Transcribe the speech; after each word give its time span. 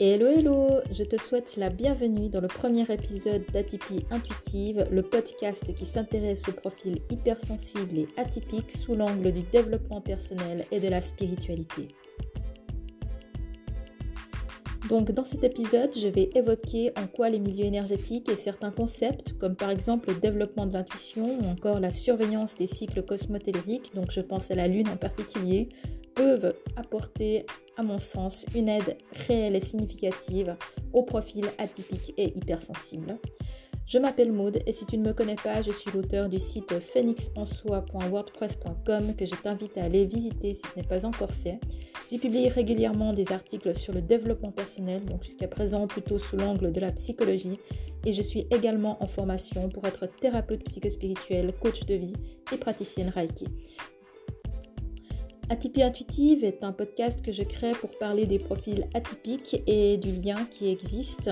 Hello 0.00 0.26
hello, 0.26 0.80
je 0.90 1.04
te 1.04 1.16
souhaite 1.22 1.56
la 1.56 1.70
bienvenue 1.70 2.28
dans 2.28 2.40
le 2.40 2.48
premier 2.48 2.82
épisode 2.92 3.44
d'Atypie 3.52 4.04
Intuitive, 4.10 4.88
le 4.90 5.02
podcast 5.04 5.72
qui 5.72 5.86
s'intéresse 5.86 6.48
aux 6.48 6.52
profils 6.52 6.98
hypersensibles 7.12 8.00
et 8.00 8.08
atypiques 8.16 8.72
sous 8.72 8.96
l'angle 8.96 9.30
du 9.30 9.42
développement 9.42 10.00
personnel 10.00 10.64
et 10.72 10.80
de 10.80 10.88
la 10.88 11.00
spiritualité. 11.00 11.86
Donc 14.88 15.12
dans 15.12 15.22
cet 15.22 15.44
épisode, 15.44 15.96
je 15.96 16.08
vais 16.08 16.28
évoquer 16.34 16.90
en 16.98 17.06
quoi 17.06 17.28
les 17.28 17.38
milieux 17.38 17.64
énergétiques 17.64 18.28
et 18.28 18.34
certains 18.34 18.72
concepts, 18.72 19.38
comme 19.38 19.54
par 19.54 19.70
exemple 19.70 20.08
le 20.08 20.18
développement 20.18 20.66
de 20.66 20.72
l'intuition 20.72 21.38
ou 21.40 21.46
encore 21.46 21.78
la 21.78 21.92
surveillance 21.92 22.56
des 22.56 22.66
cycles 22.66 23.04
cosmotelluriques, 23.04 23.94
donc 23.94 24.10
je 24.10 24.22
pense 24.22 24.50
à 24.50 24.56
la 24.56 24.66
Lune 24.66 24.88
en 24.88 24.96
particulier, 24.96 25.68
peuvent 26.16 26.52
apporter, 26.76 27.46
à 27.76 27.82
mon 27.82 27.98
sens, 27.98 28.46
une 28.54 28.68
aide 28.68 28.96
réelle 29.26 29.56
et 29.56 29.60
significative 29.60 30.56
aux 30.92 31.02
profils 31.02 31.48
atypiques 31.58 32.14
et 32.16 32.32
hypersensibles. 32.36 33.18
Je 33.86 33.98
m'appelle 33.98 34.32
Maud 34.32 34.58
et 34.66 34.72
si 34.72 34.86
tu 34.86 34.96
ne 34.96 35.06
me 35.06 35.12
connais 35.12 35.34
pas, 35.34 35.60
je 35.60 35.70
suis 35.70 35.90
l'auteur 35.90 36.30
du 36.30 36.38
site 36.38 36.80
phoenixensoi.wordpress.com 36.80 39.14
que 39.14 39.26
je 39.26 39.34
t'invite 39.34 39.76
à 39.76 39.84
aller 39.84 40.06
visiter 40.06 40.54
si 40.54 40.62
ce 40.62 40.76
n'est 40.76 40.86
pas 40.86 41.04
encore 41.04 41.32
fait. 41.32 41.60
J'y 42.08 42.16
publie 42.18 42.48
régulièrement 42.48 43.12
des 43.12 43.30
articles 43.30 43.74
sur 43.74 43.92
le 43.92 44.00
développement 44.00 44.52
personnel, 44.52 45.04
donc 45.04 45.22
jusqu'à 45.22 45.48
présent 45.48 45.86
plutôt 45.86 46.18
sous 46.18 46.38
l'angle 46.38 46.72
de 46.72 46.80
la 46.80 46.92
psychologie, 46.92 47.58
et 48.06 48.14
je 48.14 48.22
suis 48.22 48.46
également 48.50 49.02
en 49.02 49.06
formation 49.06 49.68
pour 49.68 49.86
être 49.86 50.06
thérapeute 50.06 50.64
psychospirituelle, 50.64 51.52
coach 51.60 51.84
de 51.84 51.94
vie 51.94 52.14
et 52.52 52.56
praticienne 52.56 53.10
Reiki. 53.10 53.48
Atypie 55.50 55.82
Intuitive 55.82 56.42
est 56.42 56.64
un 56.64 56.72
podcast 56.72 57.22
que 57.22 57.30
je 57.30 57.42
crée 57.42 57.72
pour 57.72 57.98
parler 57.98 58.26
des 58.26 58.38
profils 58.38 58.86
atypiques 58.94 59.62
et 59.66 59.98
du 59.98 60.12
lien 60.12 60.46
qui 60.50 60.68
existe 60.68 61.30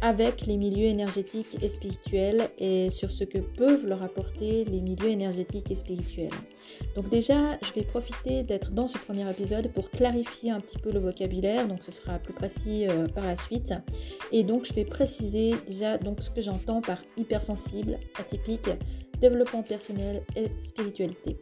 avec 0.00 0.46
les 0.46 0.56
milieux 0.56 0.86
énergétiques 0.86 1.62
et 1.62 1.68
spirituels 1.68 2.48
et 2.58 2.88
sur 2.88 3.10
ce 3.10 3.24
que 3.24 3.38
peuvent 3.38 3.86
leur 3.86 4.02
apporter 4.02 4.64
les 4.64 4.80
milieux 4.80 5.10
énergétiques 5.10 5.70
et 5.70 5.76
spirituels. 5.76 6.30
Donc 6.96 7.10
déjà, 7.10 7.58
je 7.62 7.72
vais 7.74 7.82
profiter 7.82 8.42
d'être 8.42 8.72
dans 8.72 8.86
ce 8.86 8.98
premier 8.98 9.30
épisode 9.30 9.70
pour 9.72 9.90
clarifier 9.90 10.50
un 10.50 10.60
petit 10.60 10.78
peu 10.78 10.90
le 10.90 11.00
vocabulaire, 11.00 11.68
donc 11.68 11.82
ce 11.82 11.92
sera 11.92 12.18
plus 12.18 12.32
précis 12.32 12.86
euh, 12.88 13.06
par 13.06 13.26
la 13.26 13.36
suite. 13.36 13.74
Et 14.32 14.44
donc 14.44 14.64
je 14.64 14.72
vais 14.72 14.84
préciser 14.84 15.54
déjà 15.66 15.98
ce 16.20 16.30
que 16.30 16.40
j'entends 16.40 16.80
par 16.80 16.98
hypersensible, 17.16 17.98
atypique, 18.18 18.70
développement 19.22 19.62
personnel 19.62 20.22
et 20.36 20.48
spiritualité. 20.60 21.38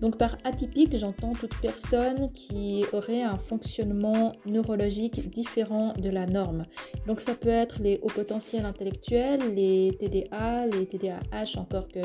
Donc 0.00 0.18
par 0.18 0.36
atypique, 0.44 0.96
j'entends 0.96 1.32
toute 1.32 1.56
personne 1.60 2.30
qui 2.32 2.84
aurait 2.92 3.22
un 3.22 3.38
fonctionnement 3.38 4.32
neurologique 4.46 5.30
différent 5.30 5.94
de 5.94 6.10
la 6.10 6.26
norme. 6.26 6.64
Donc 7.06 7.20
ça 7.20 7.34
peut 7.34 7.48
être 7.48 7.80
les 7.80 7.98
hauts 8.02 8.12
potentiels 8.14 8.66
intellectuels, 8.66 9.54
les 9.54 9.96
TDA, 9.98 10.66
les 10.66 10.86
TDAH, 10.86 11.58
encore 11.58 11.88
que 11.88 12.02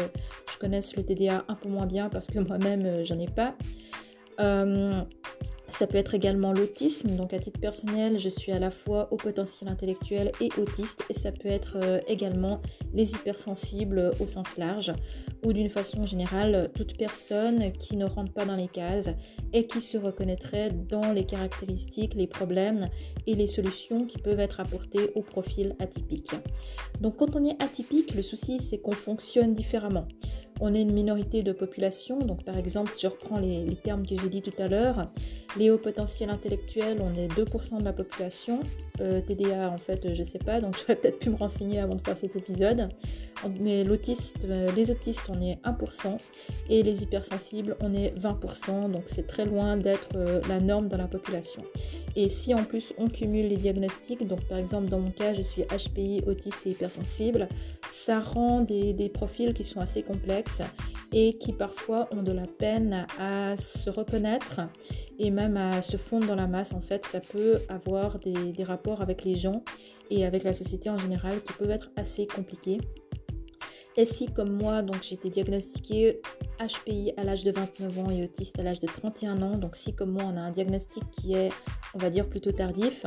je 0.52 0.58
connaisse 0.58 0.96
le 0.96 1.04
TDA 1.04 1.44
un 1.48 1.56
peu 1.56 1.70
moins 1.70 1.86
bien 1.86 2.10
parce 2.10 2.28
que 2.28 2.40
moi-même 2.40 2.86
euh, 2.86 3.06
j'en 3.06 3.20
ai 3.20 3.28
pas. 3.28 3.56
Euh, 4.40 5.02
ça 5.78 5.86
peut 5.86 6.00
être 6.00 6.16
également 6.16 6.54
l'autisme, 6.54 7.16
donc 7.16 7.34
à 7.34 7.40
titre 7.40 7.60
personnel, 7.60 8.18
je 8.18 8.30
suis 8.30 8.52
à 8.52 8.58
la 8.58 8.72
fois 8.72 9.10
au 9.12 9.18
potentiel 9.18 9.70
intellectuel 9.70 10.32
et 10.42 10.50
autiste, 10.60 11.04
et 11.08 11.14
ça 11.14 11.32
peut 11.32 11.50
être 11.50 11.78
euh, 11.84 12.00
également 12.08 12.64
les 12.96 13.12
hypersensibles 13.12 14.12
au 14.20 14.26
sens 14.26 14.58
large, 14.58 14.92
ou 15.46 15.54
d'une 15.54 15.70
façon 15.70 16.04
générale, 16.04 16.72
toute 16.76 16.98
personne 16.98 17.72
qui 17.74 17.96
ne 17.96 18.06
rentre 18.06 18.34
pas 18.34 18.44
dans 18.44 18.56
les 18.56 18.68
cases 18.68 19.10
et 19.54 19.68
qui 19.68 19.80
se 19.80 20.00
reconnaîtrait 20.00 20.72
dans 20.72 21.14
les 21.14 21.26
caractéristiques, 21.26 22.16
les 22.16 22.26
problèmes 22.26 22.90
et 23.28 23.36
les 23.36 23.46
solutions 23.46 24.06
qui 24.06 24.18
peuvent 24.18 24.40
être 24.40 24.60
apportées 24.60 25.12
au 25.14 25.22
profil 25.22 25.76
atypique. 25.78 26.32
Donc 27.02 27.18
quand 27.18 27.36
on 27.36 27.46
est 27.46 27.62
atypique, 27.62 28.16
le 28.16 28.24
souci 28.24 28.58
c'est 28.58 28.80
qu'on 28.80 28.94
fonctionne 28.94 29.54
différemment 29.54 30.08
on 30.60 30.74
est 30.74 30.82
une 30.82 30.94
minorité 30.94 31.44
de 31.44 31.52
population. 31.52 32.20
Donc, 32.20 32.44
par 32.44 32.58
exemple, 32.58 32.92
si 32.94 33.02
je 33.02 33.08
reprends 33.08 33.40
les, 33.40 33.76
termes 33.76 34.06
que 34.06 34.16
j'ai 34.20 34.30
dit 34.30 34.42
tout 34.42 34.54
à 34.60 34.68
l'heure, 34.68 35.08
les 35.58 35.70
hauts 35.70 35.78
potentiels 35.78 36.30
intellectuels, 36.30 37.02
on 37.02 37.14
est 37.16 37.28
2% 37.28 37.80
de 37.80 37.84
la 37.84 37.94
population. 37.94 38.60
Euh, 39.02 39.22
TDA, 39.22 39.70
en 39.70 39.78
fait, 39.78 40.14
je 40.14 40.20
ne 40.20 40.26
sais 40.26 40.40
pas, 40.40 40.60
donc 40.60 40.78
j'aurais 40.80 40.96
peut-être 40.96 41.20
pu 41.20 41.30
me 41.30 41.36
renseigner 41.36 41.80
avant 41.80 41.96
de 41.96 42.02
faire 42.02 42.18
cet 42.18 42.36
épisode. 42.36 42.90
Mais 43.60 43.86
euh, 43.86 44.72
les 44.76 44.92
autistes, 44.92 45.30
on 45.30 45.42
est 45.42 45.60
1%. 45.64 46.18
Et 46.70 46.84
les 46.84 47.04
hypersensibles, 47.04 47.76
on 47.82 47.94
est 47.94 48.18
20%. 48.18 48.92
Donc, 48.92 49.04
c'est 49.06 49.28
très 49.28 49.46
loin 49.46 49.78
d'être 49.78 50.10
euh, 50.16 50.42
la 50.50 50.60
norme 50.60 50.88
dans 50.88 50.98
la 50.98 51.08
population. 51.08 51.64
Et 52.20 52.30
si 52.30 52.56
en 52.56 52.64
plus 52.64 52.96
on 52.98 53.10
cumule 53.10 53.48
les 53.48 53.58
diagnostics, 53.58 54.26
donc 54.26 54.44
par 54.46 54.58
exemple 54.58 54.90
dans 54.90 55.00
mon 55.00 55.12
cas 55.12 55.36
je 55.36 55.44
suis 55.44 55.62
HPI, 55.62 56.24
autiste 56.26 56.66
et 56.66 56.72
hypersensible, 56.72 57.48
ça 57.92 58.20
rend 58.20 58.62
des, 58.62 59.12
profils 59.14 59.54
qui 59.54 59.64
sont 59.64 59.82
assez 59.82 60.02
complexes 60.02 60.64
et 61.14 61.38
qui 61.38 61.54
parfois 61.54 62.10
ont 62.12 62.24
de 62.24 62.32
la 62.32 62.48
peine 62.48 63.06
à 63.20 63.56
se 63.58 63.92
reconnaître 63.92 64.62
et 65.20 65.30
même 65.30 65.58
à 65.58 65.84
se 65.84 65.96
fondre 65.98 66.26
dans 66.26 66.36
la 66.36 66.48
masse. 66.48 66.74
En 66.74 66.82
fait, 66.82 67.06
ça 67.06 67.20
peut 67.20 67.60
avoir 67.70 68.18
des, 68.18 68.52
des 68.52 68.64
rapports 68.64 69.02
avec 69.02 69.24
les 69.24 69.36
gens 69.36 69.64
et 70.10 70.26
avec 70.26 70.44
la 70.44 70.54
société 70.54 70.90
en 70.90 70.98
général 70.98 71.44
qui 71.44 71.54
peuvent 71.54 71.70
être 71.70 71.92
assez 71.98 72.26
compliqués. 72.26 72.80
Et 73.96 74.06
si 74.06 74.26
comme 74.26 74.54
moi, 74.54 74.82
donc 74.82 75.12
été 75.12 75.30
diagnostiquée 75.30 76.20
HPI 76.60 77.14
à 77.18 77.24
l'âge 77.24 77.44
de 77.44 77.52
29 77.52 78.00
ans 78.00 78.10
et 78.10 78.24
autiste 78.24 78.60
à 78.60 78.64
l'âge 78.64 78.80
de 78.80 78.88
31 78.88 79.42
ans, 79.42 79.58
donc 79.58 79.76
si 79.76 79.94
comme 79.94 80.12
moi 80.12 80.24
on 80.26 80.38
a 80.38 80.42
un 80.42 80.52
diagnostic 80.52 81.04
qui 81.12 81.34
est, 81.34 81.50
on 81.94 82.00
va 82.00 82.10
dire, 82.10 82.28
plutôt 82.28 82.52
tardif, 82.52 83.06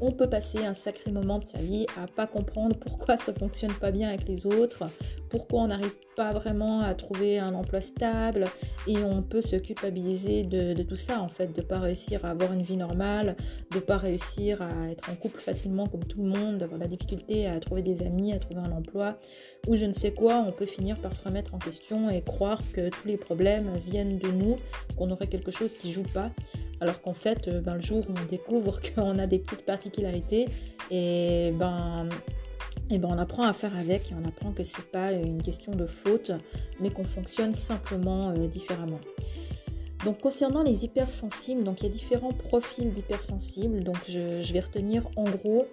on 0.00 0.12
peut 0.12 0.28
passer 0.28 0.64
un 0.64 0.74
sacré 0.74 1.10
moment 1.12 1.38
de 1.38 1.44
sa 1.44 1.58
vie 1.58 1.86
à 2.02 2.06
pas 2.06 2.26
comprendre 2.26 2.76
pourquoi 2.76 3.16
ça 3.16 3.32
fonctionne 3.34 3.72
pas 3.74 3.90
bien 3.90 4.08
avec 4.08 4.26
les 4.28 4.46
autres, 4.46 4.84
pourquoi 5.28 5.62
on 5.62 5.66
n'arrive 5.68 5.96
pas 6.16 6.32
vraiment 6.32 6.80
à 6.80 6.94
trouver 6.94 7.38
un 7.38 7.54
emploi 7.54 7.80
stable 7.80 8.44
et 8.86 8.98
on 8.98 9.22
peut 9.22 9.40
se 9.40 9.56
culpabiliser 9.56 10.42
de, 10.42 10.82
tout 10.82 10.96
ça 10.96 11.20
en 11.20 11.28
fait, 11.28 11.54
de 11.54 11.62
pas 11.62 11.78
réussir 11.78 12.24
à 12.24 12.30
avoir 12.30 12.52
une 12.52 12.62
vie 12.62 12.76
normale, 12.76 13.36
de 13.72 13.78
pas 13.78 13.96
réussir 13.96 14.60
à 14.62 14.90
être 14.90 15.08
en 15.10 15.14
couple 15.14 15.40
facilement 15.40 15.86
comme 15.86 16.04
tout 16.04 16.22
le 16.22 16.28
monde, 16.28 16.58
d'avoir 16.58 16.78
la 16.80 16.88
difficulté 16.88 17.46
à 17.46 17.58
trouver 17.60 17.82
des 17.82 18.02
amis, 18.02 18.32
à 18.32 18.38
trouver 18.38 18.60
un 18.60 18.72
emploi 18.72 19.18
ou 19.68 19.76
je 19.76 19.84
ne 19.84 19.92
sais 19.92 20.12
quoi. 20.12 20.44
On 20.46 20.52
peut 20.52 20.66
finir 20.66 20.96
par 21.00 21.12
se 21.12 21.22
remettre 21.22 21.54
en 21.54 21.58
question 21.58 22.10
et 22.10 22.22
croire 22.22 22.60
que 22.72 22.89
tous 22.90 23.08
les 23.08 23.16
problèmes 23.16 23.72
viennent 23.86 24.18
de 24.18 24.28
nous, 24.28 24.56
qu'on 24.96 25.10
aurait 25.10 25.26
quelque 25.26 25.50
chose 25.50 25.74
qui 25.74 25.92
joue 25.92 26.02
pas, 26.14 26.30
alors 26.80 27.00
qu'en 27.00 27.14
fait, 27.14 27.48
euh, 27.48 27.60
ben, 27.60 27.74
le 27.74 27.82
jour 27.82 28.04
où 28.08 28.12
on 28.12 28.26
découvre 28.26 28.80
qu'on 28.94 29.18
a 29.18 29.26
des 29.26 29.38
petites 29.38 29.64
particularités, 29.64 30.46
et 30.90 31.52
ben, 31.58 32.08
et 32.90 32.98
ben 32.98 33.08
on 33.10 33.18
apprend 33.18 33.44
à 33.44 33.52
faire 33.52 33.76
avec 33.76 34.10
et 34.10 34.14
on 34.20 34.26
apprend 34.26 34.50
que 34.50 34.64
c'est 34.64 34.90
pas 34.90 35.12
une 35.12 35.42
question 35.42 35.72
de 35.72 35.86
faute, 35.86 36.32
mais 36.80 36.90
qu'on 36.90 37.04
fonctionne 37.04 37.54
simplement 37.54 38.30
euh, 38.30 38.48
différemment. 38.48 39.00
Donc 40.04 40.20
concernant 40.20 40.62
les 40.62 40.84
hypersensibles, 40.84 41.62
donc 41.62 41.80
il 41.80 41.84
y 41.84 41.86
a 41.86 41.90
différents 41.90 42.32
profils 42.32 42.90
d'hypersensibles. 42.90 43.84
Donc 43.84 43.96
je, 44.08 44.52
vais 44.52 44.60
retenir 44.60 45.08
en 45.16 45.24
gros 45.24 45.66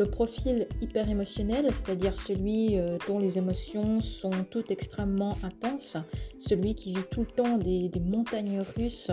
le 0.00 0.06
profil 0.06 0.66
hyper 0.80 1.10
émotionnel, 1.10 1.66
c'est-à-dire 1.66 2.16
celui 2.16 2.78
euh, 2.78 2.96
dont 3.06 3.18
les 3.18 3.36
émotions 3.36 4.00
sont 4.00 4.30
toutes 4.50 4.70
extrêmement 4.70 5.36
intenses, 5.42 5.98
celui 6.38 6.74
qui 6.74 6.94
vit 6.94 7.04
tout 7.10 7.20
le 7.20 7.26
temps 7.26 7.58
des, 7.58 7.90
montagnes 8.00 8.62
russes, 8.78 9.10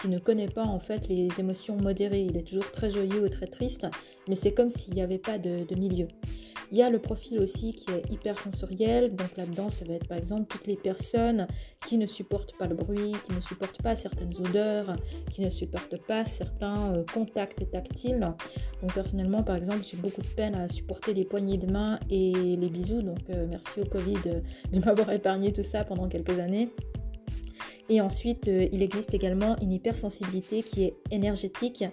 qui 0.00 0.08
ne 0.08 0.18
connaît 0.18 0.48
pas 0.48 0.64
en 0.64 0.80
fait 0.80 1.08
les 1.08 1.28
émotions 1.38 1.76
modérées. 1.76 2.22
Il 2.22 2.38
est 2.38 2.48
toujours 2.48 2.70
très 2.70 2.88
joyeux 2.88 3.22
ou 3.22 3.28
très 3.28 3.48
triste, 3.48 3.86
mais 4.28 4.34
c'est 4.34 4.52
comme 4.52 4.70
s'il 4.70 4.94
n'y 4.94 5.02
avait 5.02 5.18
pas 5.18 5.36
de 5.36 5.74
milieu. 5.74 6.08
Il 6.72 6.78
y 6.78 6.82
a 6.82 6.90
le 6.90 6.98
profil 6.98 7.38
aussi 7.40 7.72
qui 7.72 7.90
est 7.90 8.02
hypersensoriel. 8.10 9.14
Donc 9.14 9.36
là-dedans, 9.36 9.70
ça 9.70 9.84
va 9.84 9.94
être 9.94 10.06
par 10.06 10.18
exemple 10.18 10.44
toutes 10.48 10.66
les 10.66 10.76
personnes 10.76 11.46
qui 11.86 11.98
ne 11.98 12.06
supportent 12.06 12.56
pas 12.56 12.66
le 12.66 12.74
bruit, 12.74 13.12
qui 13.24 13.32
ne 13.32 13.40
supportent 13.40 13.82
pas 13.82 13.96
certaines 13.96 14.32
odeurs, 14.38 14.94
qui 15.30 15.42
ne 15.42 15.50
supportent 15.50 16.00
pas 16.06 16.24
certains 16.24 16.94
euh, 16.94 17.04
contacts 17.12 17.70
tactiles. 17.70 18.34
Donc 18.82 18.94
personnellement, 18.94 19.42
par 19.42 19.56
exemple, 19.56 19.80
j'ai 19.84 19.96
beaucoup 19.96 20.22
de 20.22 20.28
peine 20.28 20.54
à 20.54 20.68
supporter 20.68 21.14
les 21.14 21.24
poignées 21.24 21.58
de 21.58 21.70
main 21.70 21.98
et 22.08 22.32
les 22.32 22.68
bisous. 22.68 23.02
Donc 23.02 23.18
euh, 23.30 23.46
merci 23.48 23.80
au 23.80 23.84
Covid 23.84 24.18
de 24.72 24.78
m'avoir 24.84 25.10
épargné 25.12 25.52
tout 25.52 25.62
ça 25.62 25.84
pendant 25.84 26.08
quelques 26.08 26.38
années. 26.38 26.70
Et 27.90 28.00
ensuite, 28.00 28.46
euh, 28.46 28.68
il 28.72 28.84
existe 28.84 29.14
également 29.14 29.56
une 29.60 29.72
hypersensibilité 29.72 30.62
qui 30.62 30.84
est 30.84 30.94
énergétique. 31.10 31.84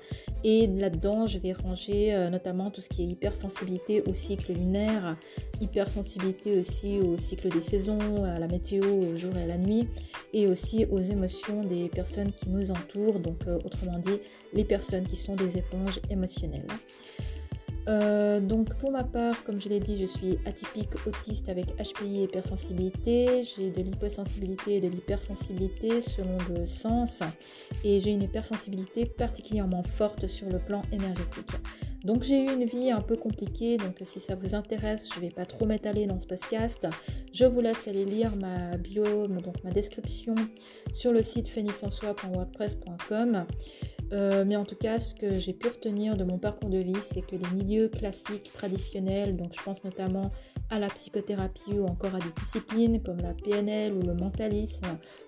Et 0.44 0.68
là-dedans, 0.68 1.26
je 1.26 1.40
vais 1.40 1.54
ranger 1.54 2.14
euh, 2.14 2.30
notamment 2.30 2.70
tout 2.70 2.82
ce 2.82 2.88
qui 2.88 3.02
est 3.02 3.08
hypersensibilité 3.08 4.04
au 4.04 4.14
cycle 4.14 4.54
lunaire, 4.54 5.18
hypersensibilité 5.60 6.60
aussi 6.60 7.00
au 7.00 7.18
cycle 7.18 7.50
des 7.50 7.62
saisons, 7.62 8.24
à 8.24 8.38
la 8.38 8.48
météo, 8.48 8.84
au 8.86 9.16
jour 9.16 9.36
et 9.36 9.42
à 9.42 9.48
la 9.48 9.58
nuit, 9.58 9.90
et 10.34 10.46
aussi 10.46 10.86
aux 10.86 11.00
émotions 11.00 11.64
des 11.64 11.90
personnes 11.90 12.32
qui 12.32 12.50
nous 12.50 12.70
entourent, 12.70 13.20
donc 13.20 13.48
euh, 13.48 13.58
autrement 13.66 13.98
dit, 13.98 14.20
les 14.54 14.64
personnes 14.64 15.08
qui 15.08 15.16
sont 15.16 15.36
des 15.36 15.58
éponges 15.58 16.00
émotionnelles. 16.12 16.68
Euh, 17.88 18.40
donc 18.42 18.74
pour 18.76 18.92
ma 18.92 19.04
part, 19.04 19.44
comme 19.44 19.62
je 19.62 19.70
l'ai 19.70 19.80
dit, 19.80 19.98
je 19.98 20.06
suis 20.06 20.38
atypique 20.46 20.90
autiste 21.06 21.50
avec 21.50 21.68
HPI 21.78 22.20
et 22.20 22.24
hypersensibilité. 22.24 23.44
J'ai 23.44 23.72
de 23.72 23.82
l'hyposensibilité 23.82 24.76
et 24.78 24.82
de 24.82 24.88
l'hypersensibilité 24.88 26.02
selon 26.02 26.38
le 26.54 26.66
sens. 26.66 27.24
Et 27.84 28.00
j'ai 28.00 28.12
une 28.12 28.24
hypersensibilité 28.24 29.06
particulièrement 29.06 29.84
forte 29.84 30.28
sur 30.28 30.50
le 30.50 30.60
plan 30.60 30.82
énergétique. 30.92 31.52
Donc 32.04 32.24
j'ai 32.24 32.40
eu 32.40 32.54
une 32.54 32.66
vie 32.66 32.92
un 32.92 33.02
peu 33.02 33.18
compliquée, 33.18 33.78
donc 33.78 33.98
si 34.04 34.20
ça 34.20 34.36
vous 34.36 34.54
intéresse, 34.54 35.10
je 35.12 35.20
ne 35.20 35.26
vais 35.26 35.32
pas 35.32 35.46
trop 35.46 35.66
m'étaler 35.66 36.06
dans 36.06 36.20
ce 36.20 36.28
podcast. 36.28 36.88
Je 37.34 37.44
vous 37.46 37.60
laisse 37.60 37.88
aller 37.88 38.06
lire 38.06 38.36
ma 38.36 38.78
bio, 38.78 39.28
donc 39.28 39.64
ma 39.64 39.72
description 39.72 40.36
sur 40.92 41.12
le 41.12 41.24
site 41.24 41.48
phoenixensoi.wordpress.com. 41.48 43.46
Euh, 44.14 44.46
mais 44.46 44.56
en 44.56 44.64
tout 44.64 44.76
cas, 44.76 45.00
ce 45.00 45.14
que 45.14 45.34
j'ai 45.34 45.54
pu 45.54 45.68
retenir 45.68 46.16
de 46.16 46.24
mon 46.24 46.38
parcours 46.38 46.70
de 46.70 46.78
vie, 46.78 46.96
c'est 47.02 47.22
que 47.22 47.36
les 47.36 47.56
milieux 47.56 47.90
classiques, 47.90 48.52
traditionnels, 48.54 49.36
donc 49.36 49.54
je 49.54 49.62
pense 49.62 49.84
notamment 49.84 50.32
à 50.70 50.80
la 50.80 50.88
psychothérapie 50.88 51.74
ou 51.74 51.86
encore 51.86 52.16
à 52.16 52.20
des 52.20 52.32
disciplines 52.40 53.02
comme 53.02 53.18
la 53.18 53.34
PNL 53.34 53.94
ou 53.94 54.02
le 54.02 54.14
mentalisme 54.14 54.86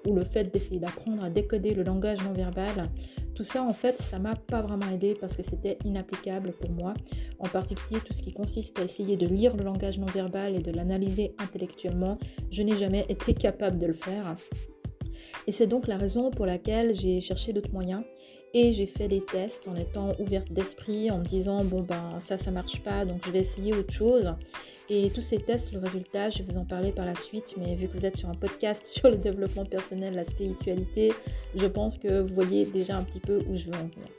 ou 0.07 0.13
le 0.13 0.23
fait 0.23 0.45
d'essayer 0.45 0.79
d'apprendre 0.79 1.23
à 1.23 1.29
décoder 1.29 1.73
le 1.73 1.83
langage 1.83 2.23
non 2.23 2.33
verbal, 2.33 2.89
tout 3.35 3.43
ça 3.43 3.63
en 3.63 3.73
fait, 3.73 3.97
ça 3.97 4.19
m'a 4.19 4.35
pas 4.35 4.61
vraiment 4.61 4.89
aidé 4.91 5.13
parce 5.19 5.35
que 5.35 5.43
c'était 5.43 5.77
inapplicable 5.85 6.51
pour 6.51 6.71
moi. 6.71 6.93
En 7.39 7.47
particulier 7.47 8.01
tout 8.01 8.13
ce 8.13 8.21
qui 8.21 8.33
consiste 8.33 8.79
à 8.79 8.83
essayer 8.83 9.15
de 9.15 9.27
lire 9.27 9.55
le 9.55 9.63
langage 9.63 9.97
non 9.97 10.07
verbal 10.07 10.55
et 10.55 10.61
de 10.61 10.71
l'analyser 10.71 11.35
intellectuellement, 11.37 12.17
je 12.51 12.63
n'ai 12.63 12.75
jamais 12.75 13.05
été 13.07 13.33
capable 13.33 13.77
de 13.77 13.87
le 13.87 13.93
faire. 13.93 14.35
Et 15.47 15.51
c'est 15.51 15.67
donc 15.67 15.87
la 15.87 15.97
raison 15.97 16.31
pour 16.31 16.45
laquelle 16.45 16.93
j'ai 16.93 17.21
cherché 17.21 17.53
d'autres 17.53 17.71
moyens 17.71 18.03
et 18.53 18.73
j'ai 18.73 18.87
fait 18.87 19.07
des 19.07 19.21
tests 19.21 19.67
en 19.67 19.75
étant 19.75 20.13
ouverte 20.19 20.51
d'esprit, 20.51 21.11
en 21.11 21.19
me 21.19 21.23
disant 21.23 21.63
bon 21.63 21.81
ben 21.81 22.19
ça 22.19 22.37
ça 22.37 22.51
marche 22.51 22.81
pas 22.81 23.05
donc 23.05 23.25
je 23.25 23.31
vais 23.31 23.39
essayer 23.39 23.73
autre 23.73 23.93
chose. 23.93 24.33
Et 24.91 25.11
tous 25.11 25.21
ces 25.21 25.37
tests, 25.37 25.71
le 25.71 25.79
résultat, 25.79 26.31
je 26.31 26.39
vais 26.39 26.45
vous 26.51 26.57
en 26.57 26.65
parler 26.65 26.91
par 26.91 27.05
la 27.05 27.13
suite, 27.13 27.53
mais 27.59 27.75
vu 27.75 27.87
que 27.87 27.93
vous 27.93 28.07
êtes 28.07 28.17
sur 28.17 28.27
un 28.27 28.33
podcast 28.33 28.85
sur 28.87 29.11
le 29.11 29.17
développement 29.17 29.65
personnel, 29.65 30.15
la 30.15 30.23
spiritualité, 30.23 31.13
je 31.55 31.67
pense 31.67 31.99
que 31.99 32.21
vous 32.21 32.33
voyez 32.33 32.65
déjà 32.65 32.97
un 32.97 33.03
petit 33.03 33.19
peu 33.19 33.39
où 33.47 33.55
je 33.55 33.65
veux 33.65 33.75
en 33.75 33.87
venir. 33.87 34.09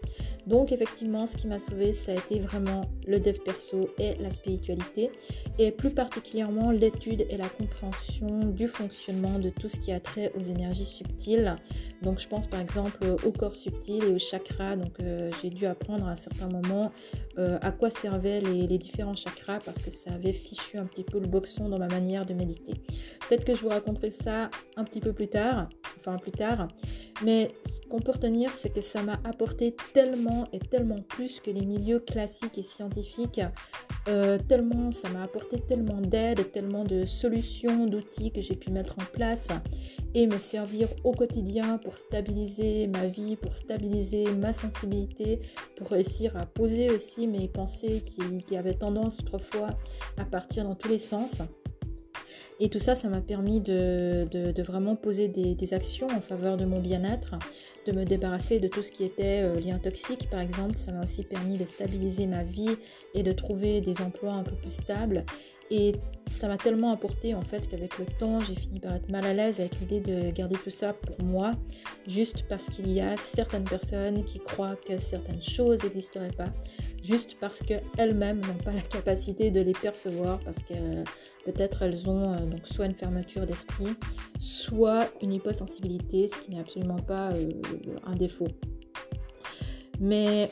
Donc 0.46 0.72
effectivement, 0.72 1.26
ce 1.26 1.36
qui 1.36 1.46
m'a 1.46 1.58
sauvé, 1.58 1.92
ça 1.92 2.12
a 2.12 2.14
été 2.14 2.40
vraiment 2.40 2.82
le 3.06 3.20
dev 3.20 3.38
perso 3.38 3.90
et 3.98 4.14
la 4.20 4.30
spiritualité, 4.30 5.10
et 5.58 5.70
plus 5.70 5.90
particulièrement 5.90 6.70
l'étude 6.70 7.26
et 7.28 7.36
la 7.36 7.48
compréhension 7.48 8.40
du 8.46 8.66
fonctionnement 8.66 9.38
de 9.38 9.50
tout 9.50 9.68
ce 9.68 9.76
qui 9.76 9.92
a 9.92 10.00
trait 10.00 10.32
aux 10.36 10.42
énergies 10.42 10.84
subtiles. 10.84 11.56
Donc 12.02 12.18
je 12.18 12.28
pense 12.28 12.46
par 12.46 12.60
exemple 12.60 13.16
au 13.24 13.32
corps 13.32 13.54
subtil 13.54 14.02
et 14.04 14.12
au 14.12 14.18
chakra. 14.18 14.76
Donc 14.76 15.00
euh, 15.00 15.30
j'ai 15.42 15.50
dû 15.50 15.66
apprendre 15.66 16.06
à 16.06 16.12
un 16.12 16.16
certain 16.16 16.48
moment 16.48 16.92
euh, 17.38 17.58
à 17.60 17.72
quoi 17.72 17.90
servaient 17.90 18.40
les, 18.40 18.66
les, 18.66 18.78
différents 18.78 19.14
chakras 19.14 19.58
parce 19.64 19.80
que 19.80 19.90
ça 19.90 20.12
avait 20.12 20.32
fichu 20.32 20.78
un 20.78 20.86
petit 20.86 21.04
peu 21.04 21.18
le 21.18 21.26
boxon 21.26 21.68
dans 21.68 21.78
ma 21.78 21.88
manière 21.88 22.24
de 22.24 22.34
méditer. 22.34 22.74
Peut-être 23.28 23.44
que 23.44 23.54
je 23.54 23.60
vous 23.60 23.68
raconterai 23.68 24.10
ça 24.10 24.50
un 24.76 24.84
petit 24.84 25.00
peu 25.00 25.12
plus 25.12 25.28
tard, 25.28 25.68
enfin 25.98 26.16
plus 26.16 26.32
tard. 26.32 26.68
Mais 27.22 27.50
ce 27.66 27.86
qu'on 27.86 28.00
peut 28.00 28.12
retenir, 28.12 28.54
c'est 28.54 28.70
que 28.70 28.80
ça 28.80 29.02
m'a 29.02 29.20
apporté 29.24 29.76
tellement 29.92 30.29
et 30.52 30.58
tellement 30.58 31.00
plus 31.08 31.40
que 31.40 31.50
les 31.50 31.64
milieux 31.64 32.00
classiques 32.00 32.58
et 32.58 32.62
scientifiques. 32.62 33.40
Euh, 34.08 34.38
tellement, 34.38 34.90
ça 34.90 35.08
m'a 35.08 35.22
apporté 35.22 35.58
tellement 35.58 36.00
d'aide, 36.00 36.50
tellement 36.52 36.84
de 36.84 37.04
solutions, 37.04 37.86
d'outils 37.86 38.32
que 38.32 38.40
j'ai 38.40 38.56
pu 38.56 38.70
mettre 38.70 38.96
en 38.98 39.04
place 39.12 39.48
et 40.14 40.26
me 40.26 40.38
servir 40.38 40.88
au 41.04 41.12
quotidien 41.12 41.78
pour 41.78 41.98
stabiliser 41.98 42.86
ma 42.88 43.06
vie, 43.06 43.36
pour 43.36 43.54
stabiliser 43.54 44.24
ma 44.32 44.52
sensibilité, 44.52 45.40
pour 45.76 45.88
réussir 45.88 46.36
à 46.36 46.46
poser 46.46 46.90
aussi 46.90 47.26
mes 47.26 47.48
pensées 47.48 48.02
qui 48.46 48.56
avaient 48.56 48.74
tendance 48.74 49.20
autrefois 49.20 49.70
à 50.16 50.24
partir 50.24 50.64
dans 50.64 50.74
tous 50.74 50.88
les 50.88 50.98
sens. 50.98 51.42
Et 52.62 52.68
tout 52.68 52.78
ça, 52.78 52.94
ça 52.94 53.08
m'a 53.08 53.22
permis 53.22 53.60
de, 53.60 54.62
vraiment 54.62 54.94
poser 54.94 55.28
des, 55.28 55.74
actions 55.74 56.06
en 56.08 56.20
faveur 56.20 56.58
de 56.58 56.66
mon 56.66 56.78
bien-être, 56.78 57.36
de 57.86 57.92
me 57.92 58.04
débarrasser 58.04 58.58
de 58.58 58.68
tout 58.68 58.82
ce 58.82 58.92
qui 58.92 59.04
était 59.04 59.42
euh, 59.42 59.60
lien 59.60 59.78
toxique, 59.78 60.28
par 60.30 60.40
exemple. 60.40 60.76
Ça 60.76 60.92
m'a 60.92 61.02
aussi 61.02 61.22
permis 61.22 61.56
de 61.56 61.64
stabiliser 61.64 62.26
ma 62.26 62.42
vie 62.42 62.76
et 63.14 63.22
de 63.22 63.32
trouver 63.32 63.80
des 63.80 64.00
emplois 64.00 64.32
un 64.32 64.42
peu 64.42 64.54
plus 64.54 64.72
stables. 64.72 65.24
Et 65.72 65.94
ça 66.26 66.48
m'a 66.48 66.56
tellement 66.56 66.92
apporté 66.92 67.32
en 67.34 67.42
fait 67.42 67.68
qu'avec 67.68 67.96
le 67.98 68.06
temps, 68.18 68.40
j'ai 68.40 68.56
fini 68.56 68.80
par 68.80 68.96
être 68.96 69.08
mal 69.08 69.24
à 69.24 69.32
l'aise 69.32 69.60
avec 69.60 69.78
l'idée 69.78 70.00
de 70.00 70.30
garder 70.32 70.56
tout 70.56 70.70
ça 70.70 70.92
pour 70.92 71.24
moi, 71.24 71.52
juste 72.08 72.44
parce 72.48 72.68
qu'il 72.68 72.90
y 72.90 73.00
a 73.00 73.16
certaines 73.16 73.64
personnes 73.64 74.24
qui 74.24 74.40
croient 74.40 74.74
que 74.74 74.98
certaines 74.98 75.42
choses 75.42 75.84
n'existeraient 75.84 76.32
pas, 76.36 76.48
juste 77.04 77.36
parce 77.40 77.62
qu'elles-mêmes 77.62 78.40
n'ont 78.40 78.64
pas 78.64 78.72
la 78.72 78.80
capacité 78.80 79.52
de 79.52 79.60
les 79.60 79.72
percevoir, 79.72 80.40
parce 80.40 80.58
que 80.58 80.74
peut-être 81.44 81.82
elles 81.82 82.10
ont 82.10 82.32
euh, 82.32 82.38
donc 82.46 82.66
soit 82.66 82.86
une 82.86 82.94
fermeture 82.94 83.46
d'esprit, 83.46 83.94
soit 84.40 85.08
une 85.22 85.32
hyposensibilité, 85.32 86.26
ce 86.26 86.36
qui 86.36 86.50
n'est 86.50 86.60
absolument 86.60 86.98
pas 86.98 87.30
euh, 87.30 87.48
un 88.06 88.14
défaut. 88.14 88.48
Mais 90.00 90.50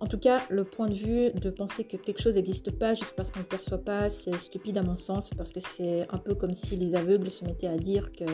en 0.00 0.06
tout 0.06 0.18
cas, 0.18 0.40
le 0.48 0.64
point 0.64 0.88
de 0.88 0.94
vue 0.94 1.30
de 1.30 1.50
penser 1.50 1.84
que 1.84 1.98
quelque 1.98 2.22
chose 2.22 2.36
n'existe 2.36 2.70
pas 2.70 2.94
juste 2.94 3.14
parce 3.14 3.30
qu'on 3.30 3.40
ne 3.40 3.44
le 3.44 3.48
perçoit 3.48 3.84
pas, 3.84 4.08
c'est 4.08 4.34
stupide 4.38 4.78
à 4.78 4.82
mon 4.82 4.96
sens, 4.96 5.30
parce 5.36 5.52
que 5.52 5.60
c'est 5.60 6.06
un 6.10 6.16
peu 6.16 6.34
comme 6.34 6.54
si 6.54 6.76
les 6.76 6.94
aveugles 6.94 7.30
se 7.30 7.44
mettaient 7.44 7.66
à 7.66 7.76
dire 7.76 8.10
que 8.12 8.24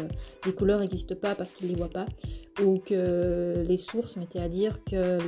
les 0.47 0.55
couleurs 0.55 0.79
n'existent 0.79 1.17
pas 1.17 1.35
parce 1.35 1.53
qu'ils 1.53 1.67
ne 1.67 1.73
les 1.73 1.79
voient 1.79 1.91
pas, 1.91 2.07
ou 2.63 2.79
que 2.79 3.65
les 3.67 3.77
sourds 3.77 4.09
se 4.09 4.19
mettaient 4.19 4.41
à 4.41 4.49
dire 4.49 4.83
que 4.85 5.19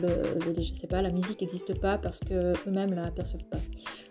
sais 0.79 0.87
pas, 0.87 1.03
la 1.03 1.11
musique 1.11 1.41
n'existe 1.41 1.79
pas 1.79 1.99
parce 1.99 2.21
qu'eux-mêmes 2.21 2.91
ne 2.91 2.97
la 2.97 3.11
perçoivent 3.11 3.49
pas. 3.49 3.59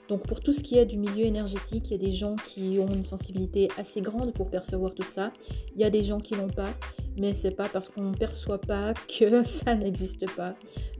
Donc 0.09 0.25
pour 0.25 0.39
tout 0.39 0.53
ce 0.53 0.61
qui 0.61 0.77
est 0.77 0.85
du 0.85 0.97
milieu 0.97 1.25
énergétique, 1.25 1.89
il 1.89 1.91
y 1.91 1.95
a 1.95 1.97
des 1.97 2.13
gens 2.13 2.35
qui 2.47 2.79
ont 2.79 2.87
une 2.87 3.03
sensibilité 3.03 3.69
assez 3.77 3.99
grande 4.01 4.33
pour 4.33 4.49
percevoir 4.49 4.95
tout 4.95 5.03
ça. 5.03 5.33
Il 5.75 5.81
y 5.81 5.83
a 5.83 5.89
des 5.89 6.03
gens 6.03 6.19
qui 6.19 6.35
l'ont 6.35 6.47
pas, 6.47 6.69
mais 7.17 7.33
c'est 7.33 7.51
pas 7.51 7.67
parce 7.67 7.89
qu'on 7.89 8.03
ne 8.03 8.15
perçoit 8.15 8.61
pas 8.61 8.93
que 9.19 9.43
ça 9.43 9.75
n'existe 9.75 10.29
pas. 10.35 10.55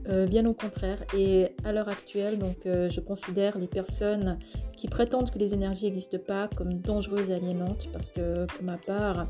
Euh, 0.08 0.26
bien 0.26 0.46
au 0.46 0.54
contraire. 0.54 1.02
Et 1.16 1.48
à 1.64 1.72
l'heure 1.72 1.88
actuelle, 1.88 2.38
donc 2.38 2.66
euh, 2.66 2.88
je 2.88 3.00
considère 3.00 3.58
les 3.58 3.66
personnes 3.66 4.38
qui 4.76 4.88
prétendent 4.88 5.30
que 5.30 5.38
les 5.38 5.52
énergies 5.54 5.84
n'existent 5.84 6.18
pas 6.18 6.48
comme 6.56 6.72
dangereuses 6.74 7.30
et 7.30 7.34
aliénantes 7.34 7.88
parce 7.92 8.08
que 8.08 8.46
pour 8.46 8.62
ma 8.62 8.78
part, 8.78 9.26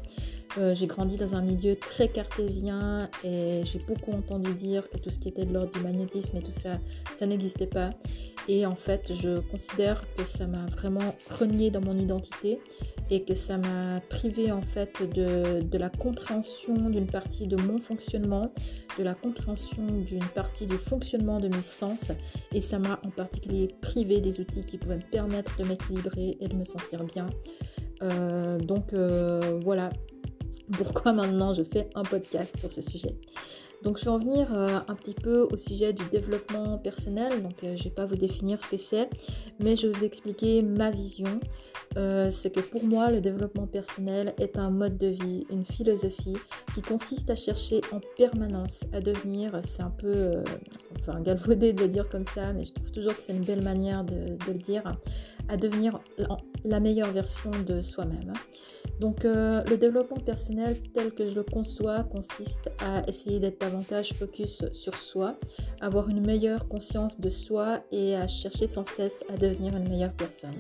euh, 0.57 0.75
j'ai 0.75 0.87
grandi 0.87 1.17
dans 1.17 1.35
un 1.35 1.43
milieu 1.43 1.77
très 1.77 2.09
cartésien 2.09 3.11
et 3.23 3.63
j'ai 3.65 3.79
beaucoup 3.81 4.13
entendu 4.13 4.53
dire 4.55 4.89
que 4.89 4.97
tout 4.97 5.11
ce 5.11 5.19
qui 5.19 5.29
était 5.29 5.45
de 5.45 5.53
l'ordre 5.53 5.73
du 5.73 5.81
magnétisme 5.81 6.37
et 6.39 6.43
tout 6.43 6.53
ça, 6.53 6.79
ça 7.17 7.27
n'existait 7.27 7.67
pas. 7.67 7.91
Et 8.49 8.65
en 8.65 8.77
fait, 8.77 9.13
je 9.15 9.41
considère 9.41 10.03
que 10.15 10.25
ça 10.25 10.47
m'a 10.47 10.65
vraiment 10.67 11.15
renié 11.31 11.71
dans 11.71 11.83
mon 11.83 11.93
identité 11.93 12.61
et 13.11 13.23
que 13.23 13.35
ça 13.35 13.59
m'a 13.59 14.01
privé 14.09 14.51
en 14.53 14.63
fait 14.63 15.03
de, 15.15 15.79
la 15.79 15.91
compréhension 15.91 16.91
d'une 16.91 17.07
partie 17.07 17.47
de 17.47 17.57
mon 17.57 17.79
fonctionnement, 17.79 18.53
de 18.99 19.03
la 19.03 19.15
compréhension 19.15 19.87
d'une 19.87 20.25
partie 20.25 20.67
du 20.67 20.77
fonctionnement 20.77 21.41
de 21.41 21.49
mes 21.49 21.63
sens 21.63 22.13
et 22.53 22.61
ça 22.61 22.79
m'a 22.79 23.01
en 23.05 23.11
particulier 23.11 23.69
privé 23.81 24.21
des 24.21 24.41
outils 24.41 24.63
qui 24.63 24.79
pouvaient 24.79 24.97
me 24.97 25.11
permettre 25.11 25.57
de 25.57 25.65
m'équilibrer 25.65 26.37
et 26.41 26.49
de 26.49 26.55
me 26.55 26.65
sentir 26.65 27.05
bien. 27.05 27.27
Euh, 28.03 28.59
donc 28.59 28.93
euh, 28.93 29.59
voilà 29.61 29.91
pourquoi 30.77 31.13
maintenant 31.13 31.53
je 31.53 31.63
fais 31.63 31.89
un 31.95 32.03
podcast 32.03 32.59
sur 32.59 32.71
ce 32.71 32.83
sujet. 32.83 33.15
Donc 33.83 33.99
je 33.99 34.05
vais 34.05 34.11
en 34.11 34.19
venir 34.19 34.53
euh, 34.53 34.81
un 34.89 34.95
petit 34.95 35.15
peu 35.15 35.47
au 35.51 35.57
sujet 35.57 35.93
du 35.93 36.05
développement 36.11 36.79
personnel. 36.79 37.43
Donc 37.43 37.57
je 37.63 37.69
ne 37.69 37.77
vais 37.77 37.91
pas 37.91 38.07
vous 38.07 38.17
définir 38.17 38.61
ce 38.61 38.71
que 38.71 38.77
c'est, 38.77 39.09
mais 39.61 39.77
je 39.77 39.87
vais 39.87 39.99
vous 39.99 40.05
expliquer 40.05 40.63
ma 40.63 40.91
vision. 40.91 41.41
c'est 42.31 42.53
que 42.55 42.61
pour 42.61 42.85
moi, 42.85 43.11
le 43.11 43.21
développement 43.21 43.67
personnel 43.67 44.35
est 44.39 44.59
un 44.59 44.71
mode 44.71 44.99
de 44.99 45.09
vie, 45.09 45.47
une 45.51 45.65
philosophie 45.65 46.37
qui 46.75 46.83
consiste 46.83 47.31
à 47.31 47.35
chercher 47.35 47.81
en 47.93 48.01
permanence 48.17 48.85
à 48.93 49.01
devenir, 49.01 49.61
c'est 49.65 49.83
un 49.83 49.91
peu, 49.91 50.43
enfin 51.01 51.21
galvaudé 51.21 51.73
de 51.73 51.83
le 51.83 51.89
dire 51.89 52.09
comme 52.09 52.27
ça, 52.27 52.53
mais 52.53 52.65
je 52.65 52.73
trouve 52.73 52.91
toujours 52.91 53.17
que 53.17 53.23
c'est 53.27 53.33
une 53.33 53.45
belle 53.45 53.65
manière 53.65 54.05
de, 54.05 54.37
le 54.47 54.59
dire, 54.59 54.85
à 55.49 55.57
devenir 55.57 55.99
la 56.65 56.79
meilleure 56.79 57.13
version 57.13 57.51
de 57.67 57.81
soi-même. 57.81 58.33
Donc 59.01 59.25
euh, 59.25 59.63
le 59.65 59.77
développement 59.77 60.17
personnel 60.17 60.77
tel 60.93 61.13
que 61.13 61.27
je 61.29 61.35
le 61.35 61.45
conçois 61.45 62.03
consiste 62.05 62.71
à 62.81 63.09
essayer 63.09 63.39
d'être 63.39 63.59
focus 64.15 64.65
sur 64.73 64.97
soi, 64.97 65.37
avoir 65.81 66.09
une 66.09 66.25
meilleure 66.25 66.69
conscience 66.69 67.21
de 67.21 67.29
soi 67.29 67.81
et 67.93 68.17
à 68.17 68.27
chercher 68.27 68.67
sans 68.67 68.85
cesse 68.85 69.25
à 69.33 69.37
devenir 69.37 69.77
une 69.77 69.89
meilleure 69.89 70.13
personne. 70.13 70.55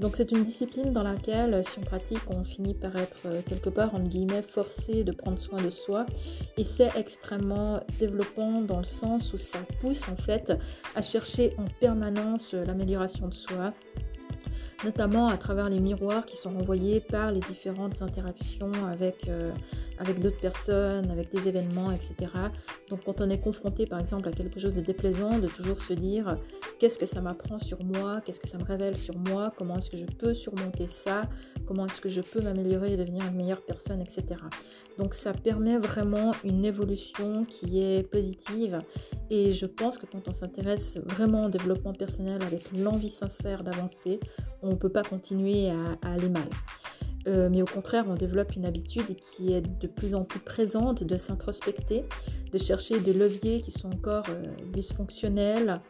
Donc 0.00 0.16
c'est 0.16 0.32
une 0.32 0.42
discipline 0.42 0.92
dans 0.92 1.02
laquelle 1.02 1.62
si 1.64 1.78
on 1.78 1.82
pratique 1.82 2.22
on 2.28 2.44
finit 2.44 2.74
par 2.74 2.96
être 2.96 3.18
euh, 3.26 3.40
quelque 3.48 3.68
part 3.68 3.94
entre 3.94 4.08
guillemets 4.08 4.42
forcé 4.42 5.04
de 5.04 5.12
prendre 5.12 5.38
soin 5.38 5.62
de 5.62 5.70
soi 5.70 6.06
et 6.56 6.64
c'est 6.64 6.90
extrêmement 6.96 7.80
développant 8.00 8.62
dans 8.62 8.78
le 8.78 8.84
sens 8.84 9.32
où 9.32 9.38
ça 9.38 9.60
pousse 9.80 10.02
en 10.08 10.16
fait 10.16 10.52
à 10.96 11.02
chercher 11.02 11.54
en 11.58 11.66
permanence 11.78 12.54
l'amélioration 12.54 13.28
de 13.28 13.34
soi 13.34 13.72
notamment 14.84 15.28
à 15.28 15.36
travers 15.36 15.68
les 15.68 15.80
miroirs 15.80 16.26
qui 16.26 16.36
sont 16.36 16.54
envoyés 16.56 17.00
par 17.00 17.32
les 17.32 17.40
différentes 17.40 18.02
interactions 18.02 18.72
avec, 18.90 19.28
euh, 19.28 19.52
avec 19.98 20.20
d'autres 20.20 20.40
personnes, 20.40 21.10
avec 21.10 21.30
des 21.30 21.48
événements, 21.48 21.90
etc. 21.90 22.30
Donc 22.88 23.04
quand 23.04 23.20
on 23.20 23.30
est 23.30 23.40
confronté 23.40 23.86
par 23.86 24.00
exemple 24.00 24.28
à 24.28 24.32
quelque 24.32 24.58
chose 24.58 24.74
de 24.74 24.80
déplaisant, 24.80 25.38
de 25.38 25.48
toujours 25.48 25.78
se 25.78 25.92
dire 25.92 26.36
qu'est-ce 26.78 26.98
que 26.98 27.06
ça 27.06 27.20
m'apprend 27.20 27.58
sur 27.58 27.82
moi, 27.84 28.20
qu'est-ce 28.20 28.40
que 28.40 28.48
ça 28.48 28.58
me 28.58 28.64
révèle 28.64 28.96
sur 28.96 29.16
moi, 29.18 29.52
comment 29.56 29.76
est-ce 29.76 29.90
que 29.90 29.96
je 29.96 30.04
peux 30.04 30.34
surmonter 30.34 30.88
ça, 30.88 31.28
comment 31.66 31.86
est-ce 31.86 32.00
que 32.00 32.08
je 32.08 32.20
peux 32.20 32.40
m'améliorer 32.40 32.94
et 32.94 32.96
devenir 32.96 33.24
une 33.26 33.36
meilleure 33.36 33.62
personne, 33.62 34.00
etc. 34.00 34.36
Donc 34.98 35.14
ça 35.14 35.32
permet 35.32 35.78
vraiment 35.78 36.32
une 36.44 36.64
évolution 36.64 37.44
qui 37.44 37.82
est 37.82 38.02
positive 38.02 38.80
et 39.30 39.52
je 39.52 39.66
pense 39.66 39.98
que 39.98 40.06
quand 40.06 40.28
on 40.28 40.32
s'intéresse 40.32 40.98
vraiment 41.04 41.46
au 41.46 41.48
développement 41.48 41.92
personnel 41.92 42.42
avec 42.42 42.70
l'envie 42.76 43.08
sincère 43.08 43.62
d'avancer, 43.62 44.20
on 44.62 44.71
ne 44.72 44.78
peut 44.78 44.88
pas 44.88 45.02
continuer 45.02 45.70
à, 45.70 46.14
aller 46.14 46.28
mal. 46.28 46.48
Euh, 47.26 47.48
mais 47.50 47.62
au 47.62 47.66
contraire, 47.66 48.04
on 48.08 48.14
développe 48.14 48.56
une 48.56 48.64
habitude 48.64 49.16
qui 49.16 49.52
est 49.52 49.60
de 49.60 49.86
plus 49.86 50.14
en 50.14 50.24
plus 50.24 50.40
présente 50.40 51.04
de 51.04 51.16
s'introspecter, 51.16 52.04
de 52.52 52.58
chercher 52.58 53.00
des 53.00 53.12
leviers 53.12 53.60
qui 53.60 53.70
sont 53.70 53.92
encore 53.92 54.24
euh, 54.28 54.42
dysfonctionnels, 54.72 55.80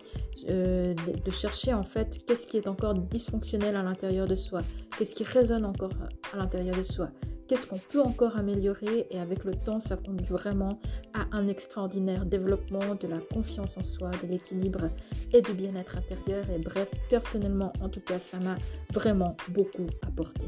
euh, 0.48 0.94
de, 0.94 1.30
chercher 1.30 1.74
en 1.74 1.84
fait 1.84 2.24
qu'est-ce 2.26 2.46
qui 2.46 2.56
est 2.56 2.68
encore 2.68 2.94
dysfonctionnel 2.94 3.76
à 3.76 3.82
l'intérieur 3.82 4.26
de 4.26 4.34
soi, 4.34 4.60
qu'est-ce 4.96 5.14
qui 5.14 5.24
résonne 5.24 5.64
encore 5.64 5.92
à 6.32 6.36
l'intérieur 6.36 6.76
de 6.76 6.82
soi, 6.82 7.08
qu'est-ce 7.48 7.66
qu'on 7.66 7.78
peut 7.78 8.00
encore 8.00 8.36
améliorer 8.36 9.06
et 9.10 9.18
avec 9.18 9.44
le 9.44 9.54
temps, 9.54 9.80
ça 9.80 9.96
conduit 9.96 10.26
vraiment 10.26 10.78
à 11.14 11.26
un 11.32 11.48
extraordinaire 11.48 12.26
développement 12.26 12.94
de 13.00 13.08
la 13.08 13.18
confiance 13.18 13.76
en 13.76 13.82
soi, 13.82 14.10
de 14.22 14.28
l'équilibre 14.28 14.84
et 15.32 15.42
du 15.42 15.52
bien-être 15.52 15.96
intérieur. 15.96 16.48
Et 16.50 16.58
bref, 16.58 16.90
personnellement, 17.10 17.72
en 17.80 17.88
tout 17.88 18.00
cas, 18.00 18.18
ça 18.18 18.38
m'a 18.38 18.56
vraiment 18.92 19.36
beaucoup 19.50 19.86
apporté. 20.06 20.46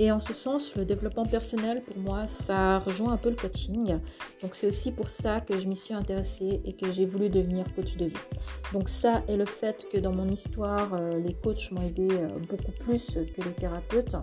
Et 0.00 0.12
en 0.12 0.20
ce 0.20 0.32
sens, 0.32 0.76
le 0.76 0.84
développement 0.84 1.26
personnel, 1.26 1.82
pour 1.82 1.98
moi, 1.98 2.26
ça 2.26 2.78
rejoint 2.78 3.12
un 3.12 3.16
peu 3.16 3.30
le 3.30 3.36
coaching. 3.36 3.98
Donc 4.42 4.54
c'est 4.54 4.68
aussi 4.68 4.92
pour 4.92 5.08
ça 5.08 5.40
que 5.40 5.58
je 5.58 5.68
m'y 5.68 5.76
suis 5.76 5.94
intéressée 5.94 6.60
et 6.64 6.74
que 6.74 6.92
j'ai 6.92 7.04
voulu 7.04 7.28
devenir 7.28 7.64
coach 7.74 7.96
de 7.96 8.06
vie. 8.06 8.12
Donc 8.72 8.88
ça 8.88 9.22
et 9.26 9.36
le 9.36 9.44
fait 9.44 9.86
que 9.90 9.98
dans 9.98 10.12
mon 10.12 10.28
histoire, 10.28 10.94
euh, 10.94 11.18
les 11.18 11.34
coachs 11.34 11.72
m'ont 11.72 11.82
aidé 11.82 12.06
euh, 12.12 12.28
beaucoup 12.48 12.72
plus 12.78 13.06
que 13.06 13.42
les 13.42 13.52
thérapeutes. 13.52 14.16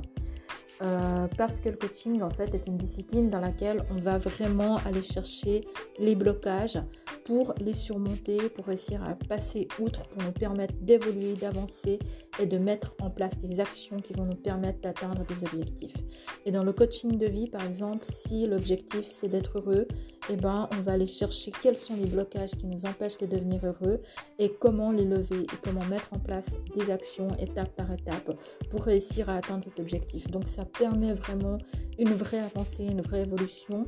Euh, 0.82 1.27
parce 1.38 1.62
que 1.62 1.70
le 1.70 1.77
coaching 1.77 2.22
en 2.22 2.29
fait 2.29 2.53
est 2.53 2.67
une 2.67 2.75
discipline 2.75 3.29
dans 3.29 3.39
laquelle 3.39 3.86
on 3.91 3.96
va 3.96 4.17
vraiment 4.17 4.75
aller 4.86 5.01
chercher 5.01 5.62
les 6.00 6.15
blocages 6.15 6.79
pour 7.24 7.53
les 7.60 7.74
surmonter, 7.74 8.50
pour 8.50 8.65
réussir 8.65 9.01
à 9.03 9.15
passer 9.15 9.67
outre, 9.79 10.05
pour 10.10 10.22
nous 10.22 10.34
permettre 10.34 10.74
d'évoluer, 10.82 11.34
d'avancer 11.34 12.00
et 12.39 12.46
de 12.46 12.58
mettre 12.58 12.94
en 13.01 13.10
place 13.10 13.38
des 13.38 13.60
actions 13.60 13.98
qui 13.98 14.13
vont 14.13 14.25
nous 14.25 14.36
permettre 14.36 14.82
d'atteindre 14.82 15.24
des 15.24 15.44
objectifs. 15.46 15.96
Et 16.46 16.51
dans 16.51 16.63
le 16.63 16.74
coaching 16.74 17.17
de 17.17 17.25
vie 17.25 17.48
par 17.48 17.65
exemple, 17.65 18.05
si 18.05 18.46
l'objectif 18.46 19.05
c'est 19.05 19.29
d'être 19.29 19.60
heureux, 19.60 19.88
eh 20.29 20.36
ben 20.36 20.67
on 20.74 20.82
va 20.82 20.94
aller 20.94 21.08
chercher 21.08 21.51
quels 21.62 21.77
sont 21.77 21.96
les 21.96 22.05
blocages 22.05 22.51
qui 22.51 22.65
nous 22.65 22.86
empêchent 22.86 23.17
de 23.17 23.27
devenir 23.27 23.65
heureux 23.65 24.01
et 24.39 24.50
comment 24.50 24.91
les 24.91 25.05
lever 25.05 25.44
et 25.44 25.58
comment 25.63 25.86
mettre 25.86 26.10
en 26.12 26.20
place 26.20 26.58
des 26.75 26.91
actions 26.91 27.29
étape 27.39 27.74
par 27.75 27.91
étape 27.91 28.36
pour 28.70 28.84
réussir 28.84 29.29
à 29.29 29.36
atteindre 29.36 29.63
cet 29.63 29.79
objectif. 29.79 30.29
Donc 30.29 30.48
ça 30.48 30.64
permet 30.65 31.13
vraiment 31.13 31.57
une 31.98 32.13
vraie 32.13 32.39
avancée, 32.39 32.84
une 32.84 33.01
vraie 33.01 33.22
évolution. 33.22 33.86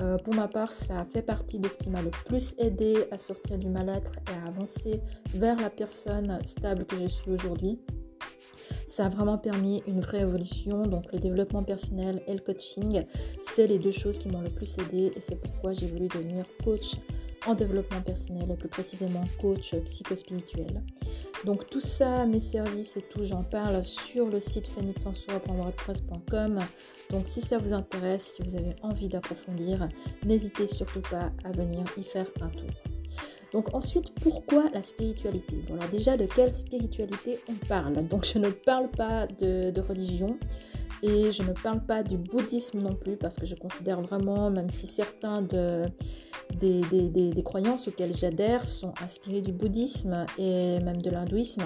Euh, 0.00 0.16
pour 0.18 0.34
ma 0.34 0.48
part, 0.48 0.72
ça 0.72 1.04
fait 1.12 1.22
partie 1.22 1.58
de 1.58 1.68
ce 1.68 1.76
qui 1.76 1.90
m'a 1.90 2.02
le 2.02 2.10
plus 2.10 2.54
aidé 2.58 3.06
à 3.10 3.18
sortir 3.18 3.58
du 3.58 3.68
mal-être 3.68 4.12
et 4.28 4.44
à 4.44 4.48
avancer 4.48 5.00
vers 5.34 5.60
la 5.60 5.70
personne 5.70 6.38
stable 6.44 6.84
que 6.84 6.96
je 7.00 7.06
suis 7.06 7.30
aujourd'hui. 7.32 7.80
Ça 8.86 9.06
a 9.06 9.08
vraiment 9.08 9.38
permis 9.38 9.82
une 9.86 10.00
vraie 10.00 10.20
évolution. 10.20 10.86
Donc 10.86 11.12
le 11.12 11.18
développement 11.18 11.62
personnel 11.62 12.22
et 12.26 12.34
le 12.34 12.40
coaching, 12.40 13.04
c'est 13.42 13.66
les 13.66 13.78
deux 13.78 13.92
choses 13.92 14.18
qui 14.18 14.28
m'ont 14.28 14.40
le 14.40 14.50
plus 14.50 14.78
aidé 14.78 15.12
et 15.14 15.20
c'est 15.20 15.40
pourquoi 15.40 15.72
j'ai 15.72 15.86
voulu 15.86 16.08
devenir 16.08 16.44
coach 16.64 16.96
en 17.48 17.54
développement 17.54 18.02
personnel 18.02 18.50
et 18.50 18.56
plus 18.56 18.68
précisément 18.68 19.24
coach 19.40 19.74
psychospirituel. 19.74 20.82
Donc 21.44 21.68
tout 21.70 21.80
ça, 21.80 22.26
mes 22.26 22.40
services 22.40 22.96
et 22.98 23.02
tout, 23.02 23.24
j'en 23.24 23.42
parle 23.42 23.82
sur 23.82 24.28
le 24.28 24.38
site 24.38 24.68
phoenixensoi.wordpress.com. 24.68 26.58
Donc 27.10 27.26
si 27.26 27.40
ça 27.40 27.56
vous 27.58 27.72
intéresse, 27.72 28.34
si 28.36 28.42
vous 28.42 28.54
avez 28.54 28.76
envie 28.82 29.08
d'approfondir, 29.08 29.88
n'hésitez 30.26 30.66
surtout 30.66 31.00
pas 31.00 31.32
à 31.44 31.52
venir 31.52 31.84
y 31.96 32.02
faire 32.02 32.26
un 32.42 32.48
tour. 32.48 32.68
Donc 33.52 33.74
ensuite, 33.74 34.12
pourquoi 34.20 34.68
la 34.74 34.82
spiritualité? 34.82 35.56
Bon 35.68 35.76
alors 35.76 35.88
déjà, 35.88 36.18
de 36.18 36.26
quelle 36.26 36.52
spiritualité 36.52 37.40
on 37.48 37.54
parle? 37.66 38.04
Donc 38.06 38.26
je 38.26 38.38
ne 38.38 38.50
parle 38.50 38.90
pas 38.90 39.26
de 39.26 39.80
religion. 39.80 40.38
Et 41.02 41.30
je 41.30 41.42
ne 41.44 41.52
parle 41.52 41.80
pas 41.80 42.02
du 42.02 42.16
bouddhisme 42.16 42.80
non 42.80 42.94
plus 42.94 43.16
parce 43.16 43.36
que 43.36 43.46
je 43.46 43.54
considère 43.54 44.00
vraiment, 44.02 44.50
même 44.50 44.68
si 44.68 44.88
certains 44.88 45.42
de, 45.42 45.86
des, 46.56 47.42
croyances 47.44 47.88
auxquelles 47.88 48.14
j'adhère 48.14 48.66
sont 48.66 48.92
inspirées 49.02 49.40
du 49.40 49.52
bouddhisme 49.52 50.26
et 50.38 50.78
même 50.80 51.00
de 51.00 51.10
l'hindouisme, 51.10 51.62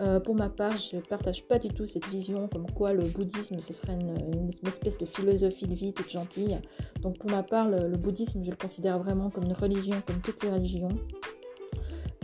euh, 0.00 0.20
pour 0.20 0.34
ma 0.34 0.48
part, 0.48 0.76
je 0.76 0.96
ne 0.96 1.00
partage 1.00 1.44
pas 1.44 1.58
du 1.58 1.68
tout 1.68 1.86
cette 1.86 2.06
vision 2.06 2.48
comme 2.48 2.70
quoi 2.70 2.92
le 2.92 3.04
bouddhisme, 3.04 3.58
ce 3.60 3.72
serait 3.72 3.94
une, 3.94 4.50
espèce 4.66 4.98
de 4.98 5.06
philosophie 5.06 5.66
de 5.66 5.74
vie 5.74 5.92
toute 5.92 6.10
gentille. 6.10 6.58
Donc 7.00 7.18
pour 7.18 7.30
ma 7.30 7.42
part, 7.42 7.68
le, 7.68 7.96
bouddhisme, 7.96 8.42
je 8.42 8.50
le 8.50 8.56
considère 8.56 8.98
vraiment 8.98 9.30
comme 9.30 9.44
une 9.44 9.52
religion, 9.52 10.02
comme 10.06 10.20
toutes 10.20 10.42
les 10.42 10.50
religions. 10.50 10.90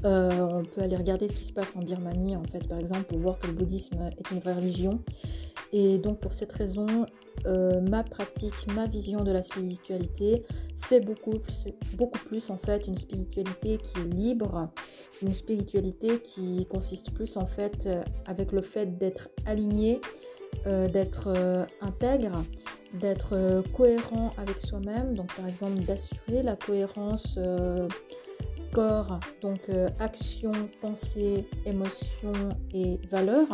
Euh, 0.05 0.49
on 0.51 0.65
peut 0.65 0.83
aller 0.83 0.97
regarder 0.97 1.29
ce 1.29 1.35
qui 1.35 1.45
se 1.45 1.53
passe 1.53 1.75
en 1.77 1.81
Birmanie, 1.81 2.37
en 2.37 2.45
fait, 2.45 2.69
par 2.69 2.79
exemple, 2.79 3.05
pour 3.05 3.19
voir 3.19 3.39
que 3.39 3.47
le 3.47 3.55
bouddhisme 3.55 3.99
est 4.19 4.31
une 4.31 4.39
vraie 4.39 4.55
religion. 4.55 5.01
Et 5.73 5.99
donc 5.99 6.21
pour 6.21 6.33
cette 6.33 6.53
raison, 6.53 7.07
euh, 7.47 7.81
ma 7.81 8.03
pratique, 8.03 8.55
ma 8.75 8.87
vision 8.87 9.23
de 9.23 9.33
la 9.33 9.43
spiritualité, 9.43 10.45
c'est 10.75 11.01
beaucoup 11.01 11.35
beaucoup 11.97 12.19
plus 12.21 12.51
en 12.51 12.57
fait 12.57 12.87
une 12.87 12.97
spiritualité 12.97 13.79
qui 13.79 14.01
est 14.01 14.15
libre, 14.15 14.71
une 15.23 15.33
spiritualité 15.33 16.21
qui 16.21 16.67
consiste 16.67 17.11
plus 17.13 17.37
en 17.37 17.47
fait 17.47 17.87
euh, 17.87 18.03
avec 18.27 18.53
le 18.53 18.63
fait 18.63 18.97
d'être 18.99 19.29
aligné, 19.47 20.01
euh, 20.67 20.89
d'être 20.89 21.67
intègre, 21.81 22.45
d'être 22.95 23.63
cohérent 23.73 24.31
avec 24.39 24.59
soi-même. 24.59 25.15
Donc 25.15 25.35
par 25.35 25.47
exemple 25.47 25.81
d'assurer 25.81 26.43
la 26.43 26.57
cohérence 26.57 27.39
corps, 28.73 29.21
donc 29.41 29.69
action, 30.01 30.53
pensée, 30.81 31.47
émotion 31.67 32.33
et 32.73 32.99
valeur 33.11 33.47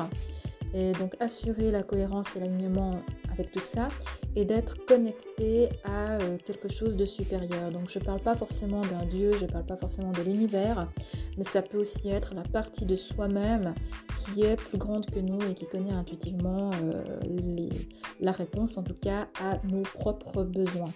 et 0.74 0.92
donc 0.92 1.16
assurer 1.20 1.70
la 1.70 1.82
cohérence 1.82 2.36
et 2.36 2.40
l'alignement 2.40 3.02
tout 3.44 3.60
ça 3.60 3.88
et 4.36 4.44
d'être 4.44 4.84
connecté 4.86 5.68
à 5.84 6.18
euh, 6.18 6.38
quelque 6.44 6.68
chose 6.68 6.96
de 6.96 7.04
supérieur. 7.04 7.70
Donc 7.70 7.88
je 7.88 7.98
ne 7.98 8.04
parle 8.04 8.20
pas 8.20 8.34
forcément 8.34 8.82
d'un 8.82 9.04
Dieu, 9.06 9.32
je 9.38 9.44
ne 9.44 9.50
parle 9.50 9.66
pas 9.66 9.76
forcément 9.76 10.12
de 10.12 10.22
l'univers, 10.22 10.88
mais 11.36 11.44
ça 11.44 11.62
peut 11.62 11.78
aussi 11.78 12.08
être 12.08 12.34
la 12.34 12.42
partie 12.42 12.86
de 12.86 12.94
soi-même 12.94 13.74
qui 14.18 14.42
est 14.42 14.56
plus 14.56 14.78
grande 14.78 15.06
que 15.06 15.18
nous 15.18 15.40
et 15.48 15.54
qui 15.54 15.66
connaît 15.66 15.92
intuitivement 15.92 16.70
euh, 16.84 17.68
la 18.20 18.32
réponse 18.32 18.76
en 18.76 18.82
tout 18.82 18.94
cas 18.94 19.28
à 19.40 19.58
nos 19.66 19.82
propres 19.82 20.42
besoins. 20.42 20.92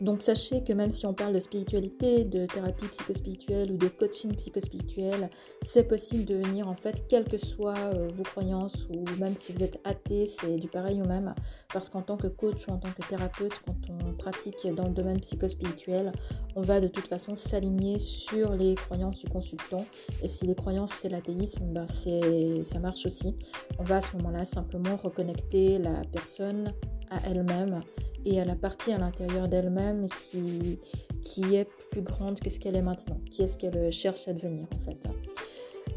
Donc 0.00 0.22
sachez 0.22 0.62
que 0.62 0.72
même 0.72 0.90
si 0.90 1.06
on 1.06 1.14
parle 1.14 1.34
de 1.34 1.40
spiritualité, 1.40 2.24
de 2.24 2.46
thérapie 2.46 2.86
psychospirituelle 2.86 3.72
ou 3.72 3.76
de 3.76 3.88
coaching 3.88 4.34
psychospirituel, 4.34 5.30
c'est 5.62 5.84
possible 5.84 6.24
de 6.24 6.36
venir 6.36 6.68
en 6.68 6.74
fait, 6.74 7.06
quelles 7.08 7.24
que 7.24 7.36
soient 7.36 7.74
euh, 7.76 8.08
vos 8.12 8.22
croyances 8.22 8.86
ou 8.90 9.04
même 9.18 9.36
si 9.36 9.52
vous 9.52 9.62
êtes 9.62 9.80
athée, 9.84 10.26
c'est 10.26 10.56
du 10.56 10.68
pareil 10.68 11.02
au 11.02 11.06
même. 11.06 11.34
Parce 11.72 11.90
qu'en 11.90 12.02
tant 12.02 12.16
que 12.16 12.28
coach 12.28 12.68
ou 12.68 12.70
en 12.72 12.78
tant 12.78 12.90
que 12.90 13.06
thérapeute, 13.08 13.60
quand 13.66 13.76
on 13.90 14.12
pratique 14.14 14.66
dans 14.74 14.86
le 14.86 14.94
domaine 14.94 15.20
psychospirituel, 15.20 16.12
on 16.54 16.62
va 16.62 16.80
de 16.80 16.88
toute 16.88 17.08
façon 17.08 17.34
s'aligner 17.34 17.98
sur 17.98 18.52
les 18.52 18.74
croyances 18.76 19.18
du 19.18 19.28
consultant. 19.28 19.84
Et 20.22 20.28
si 20.28 20.46
les 20.46 20.54
croyances 20.54 20.92
c'est 20.92 21.08
l'athéisme, 21.08 21.64
ben 21.72 21.86
ça 21.88 22.78
marche 22.78 23.06
aussi. 23.06 23.34
On 23.78 23.84
va 23.84 23.96
à 23.96 24.00
ce 24.00 24.16
moment-là 24.16 24.44
simplement 24.44 24.96
reconnecter 24.96 25.78
la 25.78 26.02
personne 26.12 26.72
à 27.10 27.28
elle-même 27.28 27.80
et 28.24 28.40
à 28.40 28.44
la 28.44 28.54
partie 28.54 28.92
à 28.92 28.98
l'intérieur 28.98 29.48
d'elle-même 29.48 30.08
qui, 30.08 30.78
qui 31.22 31.54
est 31.54 31.68
plus 31.90 32.02
grande 32.02 32.40
que 32.40 32.50
ce 32.50 32.58
qu'elle 32.60 32.76
est 32.76 32.82
maintenant, 32.82 33.20
qui 33.30 33.42
est 33.42 33.46
ce 33.46 33.58
qu'elle 33.58 33.90
cherche 33.92 34.28
à 34.28 34.32
devenir 34.32 34.66
en 34.74 34.84
fait. 34.84 35.08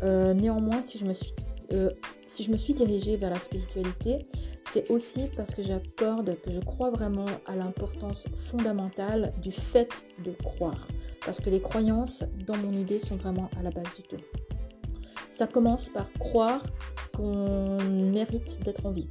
Euh, 0.03 0.34
néanmoins, 0.34 0.82
si 0.82 0.98
je, 0.98 1.06
me 1.06 1.13
suis, 1.13 1.34
euh, 1.74 1.91
si 2.25 2.44
je 2.44 2.51
me 2.51 2.58
suis 2.58 2.74
dirigée 2.74 3.18
vers 3.18 3.30
la 3.30 3.39
spiritualité, 3.39 4.25
c'est 4.70 4.89
aussi 4.89 5.27
parce 5.36 5.53
que 5.53 5.62
j'accorde, 5.62 6.36
que 6.41 6.50
je 6.50 6.60
crois 6.60 6.89
vraiment 6.89 7.25
à 7.46 7.56
l'importance 7.56 8.25
fondamentale 8.50 9.34
du 9.41 9.51
fait 9.51 10.06
de 10.24 10.32
croire. 10.32 10.88
Parce 11.25 11.39
que 11.39 11.50
les 11.50 11.60
croyances, 11.60 12.24
dans 12.48 12.58
mon 12.58 12.72
idée, 12.72 13.00
sont 13.00 13.15
vraiment 13.15 13.50
à 13.60 13.63
la 13.63 13.70
base 13.70 13.96
du 13.96 14.03
tout. 14.03 14.24
Ça 15.30 15.46
commence 15.48 15.89
par 15.89 16.12
croire 16.13 16.63
qu'on 17.13 17.77
mérite 17.84 18.60
d'être 18.63 18.86
en 18.86 18.91
vie, 18.91 19.08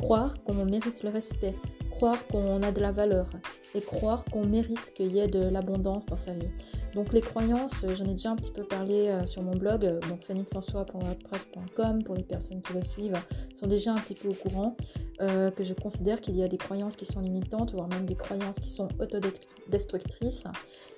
croire 0.00 0.42
qu'on 0.44 0.64
mérite 0.64 1.02
le 1.02 1.10
respect, 1.10 1.54
croire 1.90 2.26
qu'on 2.28 2.62
a 2.62 2.72
de 2.72 2.80
la 2.80 2.92
valeur 2.92 3.28
et 3.74 3.80
croire 3.80 4.24
qu'on 4.24 4.44
mérite 4.44 4.92
qu'il 4.94 5.12
y 5.12 5.20
ait 5.20 5.28
de 5.28 5.48
l'abondance 5.48 6.06
dans 6.06 6.16
sa 6.16 6.32
vie. 6.32 6.48
Donc 6.94 7.12
les 7.12 7.20
croyances, 7.20 7.84
j'en 7.94 8.04
ai 8.04 8.12
déjà 8.12 8.30
un 8.30 8.36
petit 8.36 8.50
peu 8.50 8.64
parlé 8.64 9.08
euh, 9.08 9.26
sur 9.26 9.42
mon 9.42 9.54
blog, 9.54 9.84
euh, 9.84 10.00
donc 10.08 10.24
phoenixensoi.wordpress.com 10.24 12.02
pour 12.02 12.14
les 12.14 12.24
personnes 12.24 12.62
qui 12.62 12.72
le 12.72 12.82
suivent, 12.82 13.20
sont 13.54 13.66
déjà 13.66 13.92
un 13.92 13.98
petit 13.98 14.14
peu 14.14 14.28
au 14.28 14.34
courant 14.34 14.74
euh, 15.20 15.50
que 15.50 15.62
je 15.62 15.74
considère 15.74 16.20
qu'il 16.20 16.36
y 16.36 16.42
a 16.42 16.48
des 16.48 16.56
croyances 16.56 16.96
qui 16.96 17.04
sont 17.04 17.20
limitantes, 17.20 17.72
voire 17.72 17.88
même 17.88 18.06
des 18.06 18.16
croyances 18.16 18.58
qui 18.58 18.68
sont 18.68 18.88
autodestructrices. 18.98 20.44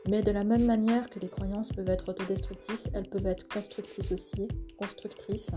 Mais 0.08 0.22
de 0.22 0.32
la 0.32 0.42
même 0.42 0.64
manière 0.64 1.10
que 1.10 1.20
les 1.20 1.28
croyances 1.28 1.70
peuvent 1.70 1.88
être 1.88 2.08
autodestructrices, 2.08 2.88
elles 2.94 3.08
peuvent 3.08 3.26
être 3.26 3.46
constructrices 3.48 4.10
aussi, 4.10 4.48
constructrices. 4.78 5.50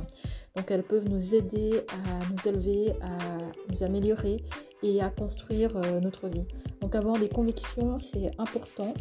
Donc 0.56 0.70
elles 0.70 0.84
peuvent 0.84 1.10
nous 1.10 1.34
aider 1.34 1.84
à 1.89 2.32
nous 2.32 2.48
élever, 2.48 2.92
à 3.01 3.38
nous 3.72 3.84
améliorer 3.84 4.44
et 4.86 5.01
à 5.01 5.10
construire 5.10 5.75
notre 6.01 6.27
vie. 6.27 6.46
Donc 6.82 6.96
avoir 6.96 7.18
des 7.18 7.30
convictions, 7.30 7.98
c'est 7.98 8.32
important. 8.38 8.94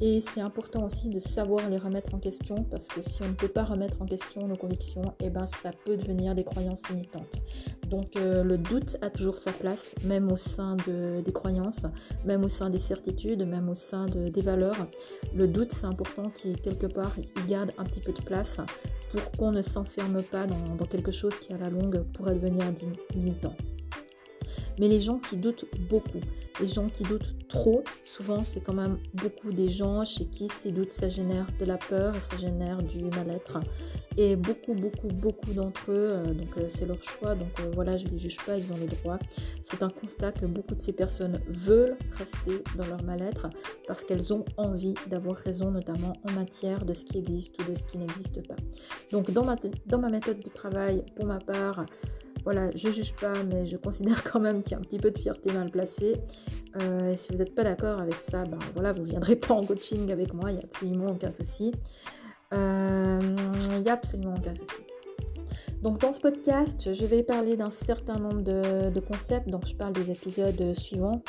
Et 0.00 0.20
c'est 0.20 0.40
important 0.40 0.84
aussi 0.84 1.08
de 1.08 1.18
savoir 1.18 1.68
les 1.68 1.78
remettre 1.78 2.14
en 2.14 2.18
question 2.18 2.64
parce 2.64 2.88
que 2.88 3.00
si 3.00 3.22
on 3.22 3.28
ne 3.28 3.34
peut 3.34 3.48
pas 3.48 3.64
remettre 3.64 4.02
en 4.02 4.06
question 4.06 4.46
nos 4.46 4.56
convictions, 4.56 5.14
eh 5.20 5.30
ben 5.30 5.46
ça 5.46 5.70
peut 5.84 5.96
devenir 5.96 6.34
des 6.34 6.44
croyances 6.44 6.88
limitantes. 6.88 7.40
Donc 7.88 8.16
euh, 8.16 8.42
le 8.42 8.58
doute 8.58 8.96
a 9.02 9.10
toujours 9.10 9.38
sa 9.38 9.52
place, 9.52 9.94
même 10.04 10.30
au 10.32 10.36
sein 10.36 10.76
des 11.24 11.32
croyances, 11.32 11.86
même 12.24 12.44
au 12.44 12.48
sein 12.48 12.70
des 12.70 12.78
certitudes, 12.78 13.46
même 13.46 13.68
au 13.68 13.74
sein 13.74 14.06
des 14.06 14.42
valeurs. 14.42 14.86
Le 15.34 15.46
doute, 15.46 15.72
c'est 15.72 15.86
important 15.86 16.30
qu'il 16.30 16.60
quelque 16.60 16.86
part 16.86 17.14
garde 17.46 17.70
un 17.78 17.84
petit 17.84 18.00
peu 18.00 18.12
de 18.12 18.22
place 18.22 18.58
pour 19.10 19.30
qu'on 19.32 19.52
ne 19.52 19.62
s'enferme 19.62 20.22
pas 20.22 20.46
dans 20.46 20.86
quelque 20.86 21.12
chose 21.12 21.36
qui 21.36 21.52
à 21.52 21.58
la 21.58 21.70
longue 21.70 22.02
pourrait 22.12 22.34
devenir 22.34 22.64
limitant. 23.14 23.54
Mais 24.78 24.88
les 24.88 25.00
gens 25.00 25.18
qui 25.18 25.36
doutent 25.36 25.66
beaucoup, 25.88 26.20
les 26.60 26.68
gens 26.68 26.88
qui 26.88 27.04
doutent 27.04 27.34
trop, 27.54 27.84
souvent 28.04 28.42
c'est 28.44 28.60
quand 28.60 28.74
même 28.74 28.98
beaucoup 29.14 29.52
des 29.52 29.68
gens 29.68 30.04
chez 30.04 30.26
qui 30.26 30.48
ces 30.48 30.72
doutes 30.72 30.92
ça 30.92 31.08
génère 31.08 31.46
de 31.58 31.64
la 31.64 31.76
peur 31.76 32.16
et 32.16 32.20
ça 32.20 32.36
génère 32.36 32.82
du 32.82 33.04
mal-être. 33.04 33.60
Et 34.16 34.36
beaucoup, 34.36 34.74
beaucoup, 34.74 35.08
beaucoup 35.08 35.52
d'entre 35.52 35.90
eux, 35.90 36.10
euh, 36.12 36.34
donc 36.34 36.56
euh, 36.56 36.66
c'est 36.68 36.86
leur 36.86 37.02
choix, 37.02 37.34
donc 37.34 37.48
euh, 37.60 37.70
voilà, 37.74 37.96
je 37.96 38.06
ne 38.06 38.10
les 38.10 38.18
juge 38.18 38.38
pas, 38.46 38.56
ils 38.56 38.72
ont 38.72 38.76
le 38.76 38.86
droit. 38.86 39.18
C'est 39.62 39.82
un 39.82 39.88
constat 39.88 40.30
que 40.30 40.46
beaucoup 40.46 40.74
de 40.74 40.80
ces 40.80 40.92
personnes 40.92 41.40
veulent 41.48 41.96
rester 42.12 42.62
dans 42.76 42.86
leur 42.86 43.02
mal-être 43.02 43.48
parce 43.88 44.04
qu'elles 44.04 44.32
ont 44.32 44.44
envie 44.56 44.94
d'avoir 45.08 45.36
raison, 45.36 45.70
notamment 45.70 46.12
en 46.28 46.32
matière 46.32 46.84
de 46.84 46.92
ce 46.92 47.04
qui 47.04 47.18
existe 47.18 47.58
ou 47.60 47.68
de 47.68 47.74
ce 47.74 47.86
qui 47.86 47.98
n'existe 47.98 48.46
pas. 48.46 48.56
Donc 49.10 49.32
dans 49.32 49.44
ma, 49.44 49.56
dans 49.86 49.98
ma 49.98 50.10
méthode 50.10 50.40
de 50.40 50.50
travail, 50.50 51.04
pour 51.16 51.26
ma 51.26 51.38
part, 51.38 51.84
voilà, 52.44 52.70
je 52.76 52.90
juge 52.90 53.14
pas, 53.14 53.32
mais 53.44 53.66
je 53.66 53.76
considère 53.76 54.22
quand 54.32 54.38
même 54.38 54.62
qu'il 54.62 54.72
y 54.72 54.74
a 54.74 54.78
un 54.78 54.82
petit 54.82 54.98
peu 54.98 55.10
de 55.10 55.18
fierté 55.18 55.52
mal 55.52 55.70
placée. 55.70 56.20
Si 57.14 57.32
pas 57.52 57.64
d'accord 57.64 58.00
avec 58.00 58.14
ça, 58.14 58.44
ben 58.44 58.58
voilà, 58.74 58.92
vous 58.92 59.04
viendrez 59.04 59.36
pas 59.36 59.54
en 59.54 59.64
coaching 59.64 60.10
avec 60.12 60.32
moi, 60.32 60.50
il 60.50 60.54
n'y 60.54 60.60
a 60.60 60.64
absolument 60.64 61.06
aucun 61.06 61.30
souci. 61.30 61.72
Euh, 62.52 63.18
il 63.76 63.82
n'y 63.82 63.88
a 63.88 63.94
absolument 63.94 64.34
aucun 64.36 64.54
souci. 64.54 64.70
Donc 65.82 65.98
dans 65.98 66.12
ce 66.12 66.20
podcast, 66.20 66.92
je 66.92 67.04
vais 67.04 67.22
parler 67.22 67.56
d'un 67.56 67.70
certain 67.70 68.16
nombre 68.16 68.42
de, 68.42 68.90
de, 68.90 69.00
concepts, 69.00 69.48
donc 69.48 69.66
je 69.66 69.74
parle 69.74 69.92
des 69.92 70.10
épisodes 70.10 70.72
suivants. 70.74 71.22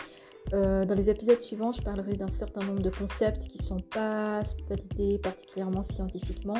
Euh, 0.54 0.86
dans 0.86 0.94
les 0.94 1.10
épisodes 1.10 1.42
suivants, 1.42 1.72
je 1.72 1.82
parlerai 1.82 2.16
d'un 2.16 2.30
certain 2.30 2.62
nombre 2.62 2.82
de 2.82 2.90
concepts 2.90 3.48
qui 3.48 3.58
ne 3.58 3.64
sont 3.64 3.80
pas 3.80 4.42
validés 4.70 5.18
particulièrement 5.18 5.82
scientifiquement, 5.82 6.58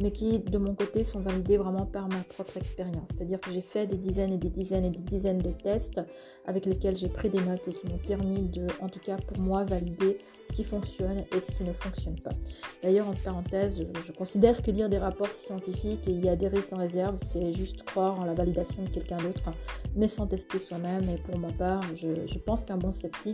mais 0.00 0.10
qui, 0.10 0.40
de 0.40 0.58
mon 0.58 0.74
côté, 0.74 1.04
sont 1.04 1.20
validés 1.20 1.56
vraiment 1.56 1.86
par 1.86 2.08
ma 2.08 2.20
propre 2.28 2.56
expérience. 2.56 3.10
C'est-à-dire 3.10 3.40
que 3.40 3.52
j'ai 3.52 3.62
fait 3.62 3.86
des 3.86 3.96
dizaines 3.96 4.32
et 4.32 4.38
des 4.38 4.50
dizaines 4.50 4.84
et 4.84 4.90
des 4.90 5.02
dizaines 5.02 5.38
de 5.38 5.50
tests 5.50 6.00
avec 6.46 6.66
lesquels 6.66 6.96
j'ai 6.96 7.08
pris 7.08 7.30
des 7.30 7.40
notes 7.40 7.66
et 7.68 7.72
qui 7.72 7.86
m'ont 7.86 7.98
permis 7.98 8.42
de, 8.42 8.66
en 8.80 8.88
tout 8.88 9.00
cas 9.00 9.16
pour 9.16 9.38
moi, 9.38 9.64
valider 9.64 10.18
ce 10.44 10.52
qui 10.52 10.64
fonctionne 10.64 11.24
et 11.34 11.40
ce 11.40 11.52
qui 11.52 11.62
ne 11.62 11.72
fonctionne 11.72 12.18
pas. 12.20 12.32
D'ailleurs, 12.82 13.08
en 13.08 13.14
parenthèse, 13.14 13.80
je 14.04 14.12
considère 14.12 14.62
que 14.62 14.70
lire 14.70 14.88
des 14.88 14.98
rapports 14.98 15.28
scientifiques 15.28 16.08
et 16.08 16.12
y 16.12 16.28
adhérer 16.28 16.62
sans 16.62 16.76
réserve, 16.76 17.18
c'est 17.22 17.52
juste 17.52 17.84
croire 17.84 18.18
en 18.18 18.24
la 18.24 18.34
validation 18.34 18.82
de 18.82 18.88
quelqu'un 18.88 19.18
d'autre, 19.18 19.50
mais 19.94 20.08
sans 20.08 20.26
tester 20.26 20.58
soi-même. 20.58 21.08
Et 21.08 21.18
pour 21.18 21.38
ma 21.38 21.52
part, 21.52 21.82
je 21.94 22.38
pense 22.38 22.64
qu'un 22.64 22.76
bon 22.76 22.90
sceptique 22.92 23.27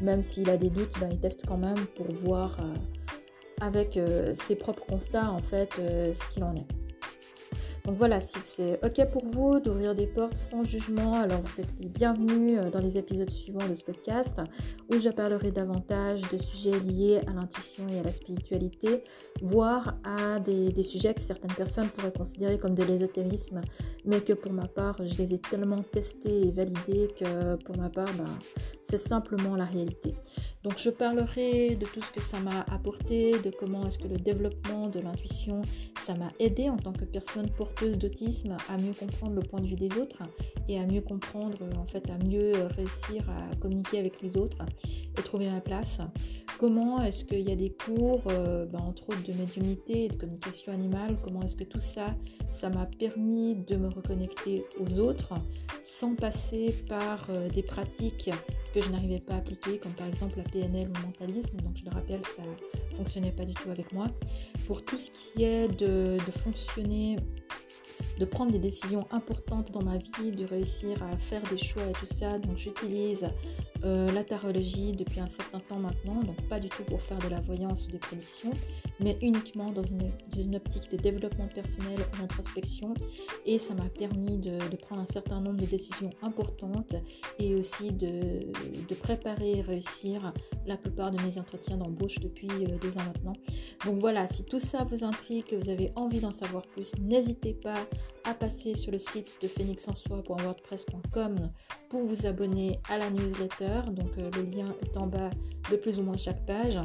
même 0.00 0.22
s'il 0.22 0.48
a 0.50 0.56
des 0.56 0.70
doutes, 0.70 0.98
ben, 1.00 1.08
il 1.10 1.18
teste 1.18 1.44
quand 1.46 1.56
même 1.56 1.86
pour 1.96 2.10
voir 2.12 2.58
euh, 2.60 2.74
avec 3.60 3.96
euh, 3.96 4.32
ses 4.34 4.56
propres 4.56 4.84
constats 4.86 5.30
en 5.30 5.42
fait 5.42 5.70
euh, 5.78 6.12
ce 6.12 6.28
qu'il 6.28 6.44
en 6.44 6.54
est. 6.54 6.66
Donc 7.88 7.96
voilà, 7.96 8.20
si 8.20 8.36
c'est 8.42 8.78
ok 8.84 9.10
pour 9.10 9.24
vous 9.24 9.60
d'ouvrir 9.60 9.94
des 9.94 10.06
portes 10.06 10.36
sans 10.36 10.62
jugement, 10.62 11.14
alors 11.14 11.40
vous 11.40 11.62
êtes 11.62 11.72
les 11.80 11.88
bienvenus 11.88 12.60
dans 12.70 12.80
les 12.80 12.98
épisodes 12.98 13.30
suivants 13.30 13.66
de 13.66 13.72
ce 13.72 13.82
podcast 13.82 14.42
où 14.92 14.98
je 14.98 15.08
parlerai 15.08 15.52
davantage 15.52 16.20
de 16.30 16.36
sujets 16.36 16.78
liés 16.80 17.22
à 17.26 17.32
l'intuition 17.32 17.88
et 17.88 17.98
à 17.98 18.02
la 18.02 18.12
spiritualité, 18.12 19.04
voire 19.40 19.94
à 20.04 20.38
des, 20.38 20.70
des, 20.70 20.82
sujets 20.82 21.14
que 21.14 21.22
certaines 21.22 21.54
personnes 21.54 21.88
pourraient 21.88 22.12
considérer 22.12 22.58
comme 22.58 22.74
de 22.74 22.82
l'ésotérisme, 22.82 23.62
mais 24.04 24.20
que 24.20 24.34
pour 24.34 24.52
ma 24.52 24.68
part, 24.68 24.98
je 25.02 25.16
les 25.16 25.32
ai 25.32 25.38
tellement 25.38 25.82
testés 25.82 26.48
et 26.48 26.50
validés 26.50 27.08
que 27.18 27.56
pour 27.64 27.78
ma 27.78 27.88
part, 27.88 28.12
ben, 28.18 28.38
c'est 28.82 28.98
simplement 28.98 29.56
la 29.56 29.64
réalité. 29.64 30.14
Donc 30.62 30.76
je 30.76 30.90
parlerai 30.90 31.76
de 31.76 31.86
tout 31.86 32.02
ce 32.02 32.10
que 32.10 32.20
ça 32.20 32.38
m'a 32.40 32.66
apporté, 32.70 33.38
de 33.38 33.50
comment 33.50 33.86
est-ce 33.86 33.98
que 33.98 34.08
le 34.08 34.18
développement 34.18 34.88
de 34.88 35.00
l'intuition, 35.00 35.62
ça 35.98 36.14
m'a 36.14 36.30
aidé 36.38 36.68
en 36.68 36.76
tant 36.76 36.92
que 36.92 37.06
personne 37.06 37.48
porteuse 37.48 37.77
d'autisme 37.86 38.56
à 38.68 38.76
mieux 38.76 38.92
comprendre 38.92 39.34
le 39.34 39.42
point 39.42 39.60
de 39.60 39.66
vue 39.66 39.76
des 39.76 39.96
autres 39.98 40.22
et 40.68 40.78
à 40.78 40.86
mieux 40.86 41.00
comprendre, 41.00 41.58
en 41.76 41.86
fait, 41.86 42.10
à 42.10 42.18
mieux 42.24 42.52
réussir 42.76 43.24
à 43.30 43.54
communiquer 43.56 43.98
avec 43.98 44.20
les 44.22 44.36
autres 44.36 44.58
et 45.18 45.22
trouver 45.22 45.48
ma 45.50 45.60
place. 45.60 46.00
Comment 46.58 47.00
est-ce 47.02 47.24
qu'il 47.24 47.48
y 47.48 47.52
a 47.52 47.56
des 47.56 47.70
cours, 47.70 48.22
euh, 48.26 48.66
ben, 48.66 48.80
entre 48.80 49.10
autres 49.10 49.22
de 49.22 49.32
médiumnité 49.32 50.06
et 50.06 50.08
de 50.08 50.16
communication 50.16 50.72
animale, 50.72 51.16
comment 51.22 51.42
est-ce 51.42 51.54
que 51.54 51.62
tout 51.62 51.78
ça, 51.78 52.16
ça 52.50 52.68
m'a 52.68 52.84
permis 52.84 53.54
de 53.54 53.76
me 53.76 53.88
reconnecter 53.88 54.64
aux 54.80 54.98
autres 54.98 55.34
sans 55.82 56.16
passer 56.16 56.74
par 56.88 57.28
euh, 57.30 57.48
des 57.48 57.62
pratiques 57.62 58.30
que 58.74 58.80
je 58.80 58.90
n'arrivais 58.90 59.20
pas 59.20 59.34
à 59.34 59.36
appliquer, 59.36 59.78
comme 59.78 59.92
par 59.92 60.08
exemple 60.08 60.38
la 60.38 60.50
PNL 60.50 60.88
ou 60.88 60.94
le 60.94 61.06
mentalisme. 61.06 61.56
Donc 61.58 61.76
je 61.76 61.84
le 61.84 61.90
rappelle, 61.90 62.24
ça 62.24 62.42
fonctionnait 62.96 63.32
pas 63.32 63.44
du 63.44 63.54
tout 63.54 63.70
avec 63.70 63.92
moi. 63.92 64.08
Pour 64.66 64.84
tout 64.84 64.96
ce 64.96 65.10
qui 65.10 65.44
est 65.44 65.68
de 65.68 66.18
fonctionner 66.32 67.16
de 68.18 68.24
prendre 68.24 68.52
des 68.52 68.58
décisions 68.58 69.06
importantes 69.10 69.70
dans 69.72 69.82
ma 69.82 69.96
vie, 69.96 70.32
de 70.32 70.44
réussir 70.44 71.02
à 71.02 71.16
faire 71.18 71.42
des 71.50 71.56
choix 71.56 71.84
et 71.84 71.92
tout 71.92 72.06
ça. 72.06 72.38
Donc 72.38 72.56
j'utilise 72.56 73.28
euh, 73.84 74.10
la 74.12 74.24
tarologie 74.24 74.92
depuis 74.92 75.20
un 75.20 75.28
certain 75.28 75.60
temps 75.60 75.78
maintenant, 75.78 76.20
donc 76.22 76.40
pas 76.48 76.58
du 76.58 76.68
tout 76.68 76.82
pour 76.84 77.00
faire 77.00 77.18
de 77.18 77.28
la 77.28 77.40
voyance 77.40 77.86
ou 77.86 77.90
des 77.90 77.98
prédictions, 77.98 78.52
mais 79.00 79.18
uniquement 79.22 79.72
dans 79.72 79.82
une, 79.82 80.12
optique 80.54 80.90
de 80.90 80.96
développement 80.96 81.48
personnel 81.48 81.98
et 82.00 82.20
d'introspection. 82.20 82.94
Et 83.44 83.58
ça 83.58 83.74
m'a 83.74 83.88
permis 83.88 84.38
de, 84.38 84.58
prendre 84.76 85.02
un 85.02 85.06
certain 85.06 85.40
nombre 85.40 85.60
de 85.60 85.66
décisions 85.66 86.10
importantes 86.22 86.94
et 87.38 87.54
aussi 87.54 87.92
de, 87.92 88.40
préparer 89.00 89.58
et 89.58 89.60
réussir 89.60 90.32
la 90.66 90.76
plupart 90.76 91.10
de 91.10 91.22
mes 91.22 91.38
entretiens 91.38 91.76
d'embauche 91.76 92.18
depuis 92.20 92.48
euh, 92.48 92.78
deux 92.80 92.96
ans 92.98 93.04
maintenant. 93.06 93.32
Donc 93.86 94.00
voilà, 94.00 94.26
si 94.26 94.44
tout 94.44 94.58
ça 94.58 94.84
vous 94.84 95.04
intrigue, 95.04 95.44
que 95.44 95.56
vous 95.56 95.70
avez 95.70 95.92
envie 95.94 96.20
d'en 96.20 96.32
savoir 96.32 96.66
plus, 96.66 96.92
n'hésitez 96.98 97.54
pas 97.54 97.86
à 98.24 98.34
passer 98.34 98.74
sur 98.74 98.92
le 98.92 98.98
site 98.98 99.36
de 99.40 99.48
phoenixensoi.wordpress.com 99.48 101.50
pour 101.88 102.02
vous 102.02 102.26
abonner 102.26 102.80
à 102.88 102.98
la 102.98 103.10
newsletter. 103.10 103.82
Donc 103.92 104.18
euh, 104.18 104.30
le 104.36 104.42
lien 104.42 104.74
est 104.82 104.96
en 104.96 105.06
bas 105.06 105.30
de 105.70 105.76
plus 105.76 105.98
ou 105.98 106.02
moins 106.02 106.16
chaque 106.16 106.44
page. 106.44 106.78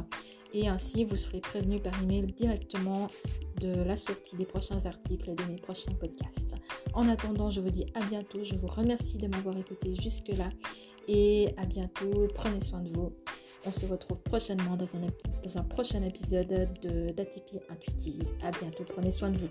Et 0.54 0.68
ainsi, 0.68 1.04
vous 1.04 1.16
serez 1.16 1.40
prévenu 1.40 1.80
par 1.80 2.00
email 2.00 2.26
directement 2.26 3.08
de 3.60 3.82
la 3.82 3.96
sortie 3.96 4.36
des 4.36 4.44
prochains 4.44 4.86
articles 4.86 5.28
et 5.28 5.34
de 5.34 5.42
mes 5.44 5.56
prochains 5.56 5.92
podcasts. 5.92 6.54
En 6.94 7.08
attendant, 7.08 7.50
je 7.50 7.60
vous 7.60 7.70
dis 7.70 7.86
à 7.94 8.04
bientôt. 8.06 8.44
Je 8.44 8.54
vous 8.54 8.68
remercie 8.68 9.18
de 9.18 9.26
m'avoir 9.26 9.56
écouté 9.58 9.96
jusque-là. 9.96 10.48
Et 11.08 11.52
à 11.56 11.66
bientôt. 11.66 12.28
Prenez 12.34 12.60
soin 12.60 12.80
de 12.80 12.90
vous. 12.90 13.12
On 13.66 13.72
se 13.72 13.84
retrouve 13.84 14.20
prochainement 14.20 14.76
dans 14.76 14.96
un, 14.96 15.00
dans 15.42 15.58
un 15.58 15.64
prochain 15.64 16.02
épisode 16.02 16.68
de 16.82 17.10
d'Atypie 17.12 17.58
Intuitive. 17.68 18.22
À 18.42 18.52
bientôt. 18.52 18.84
Prenez 18.84 19.10
soin 19.10 19.30
de 19.30 19.38
vous. 19.38 19.48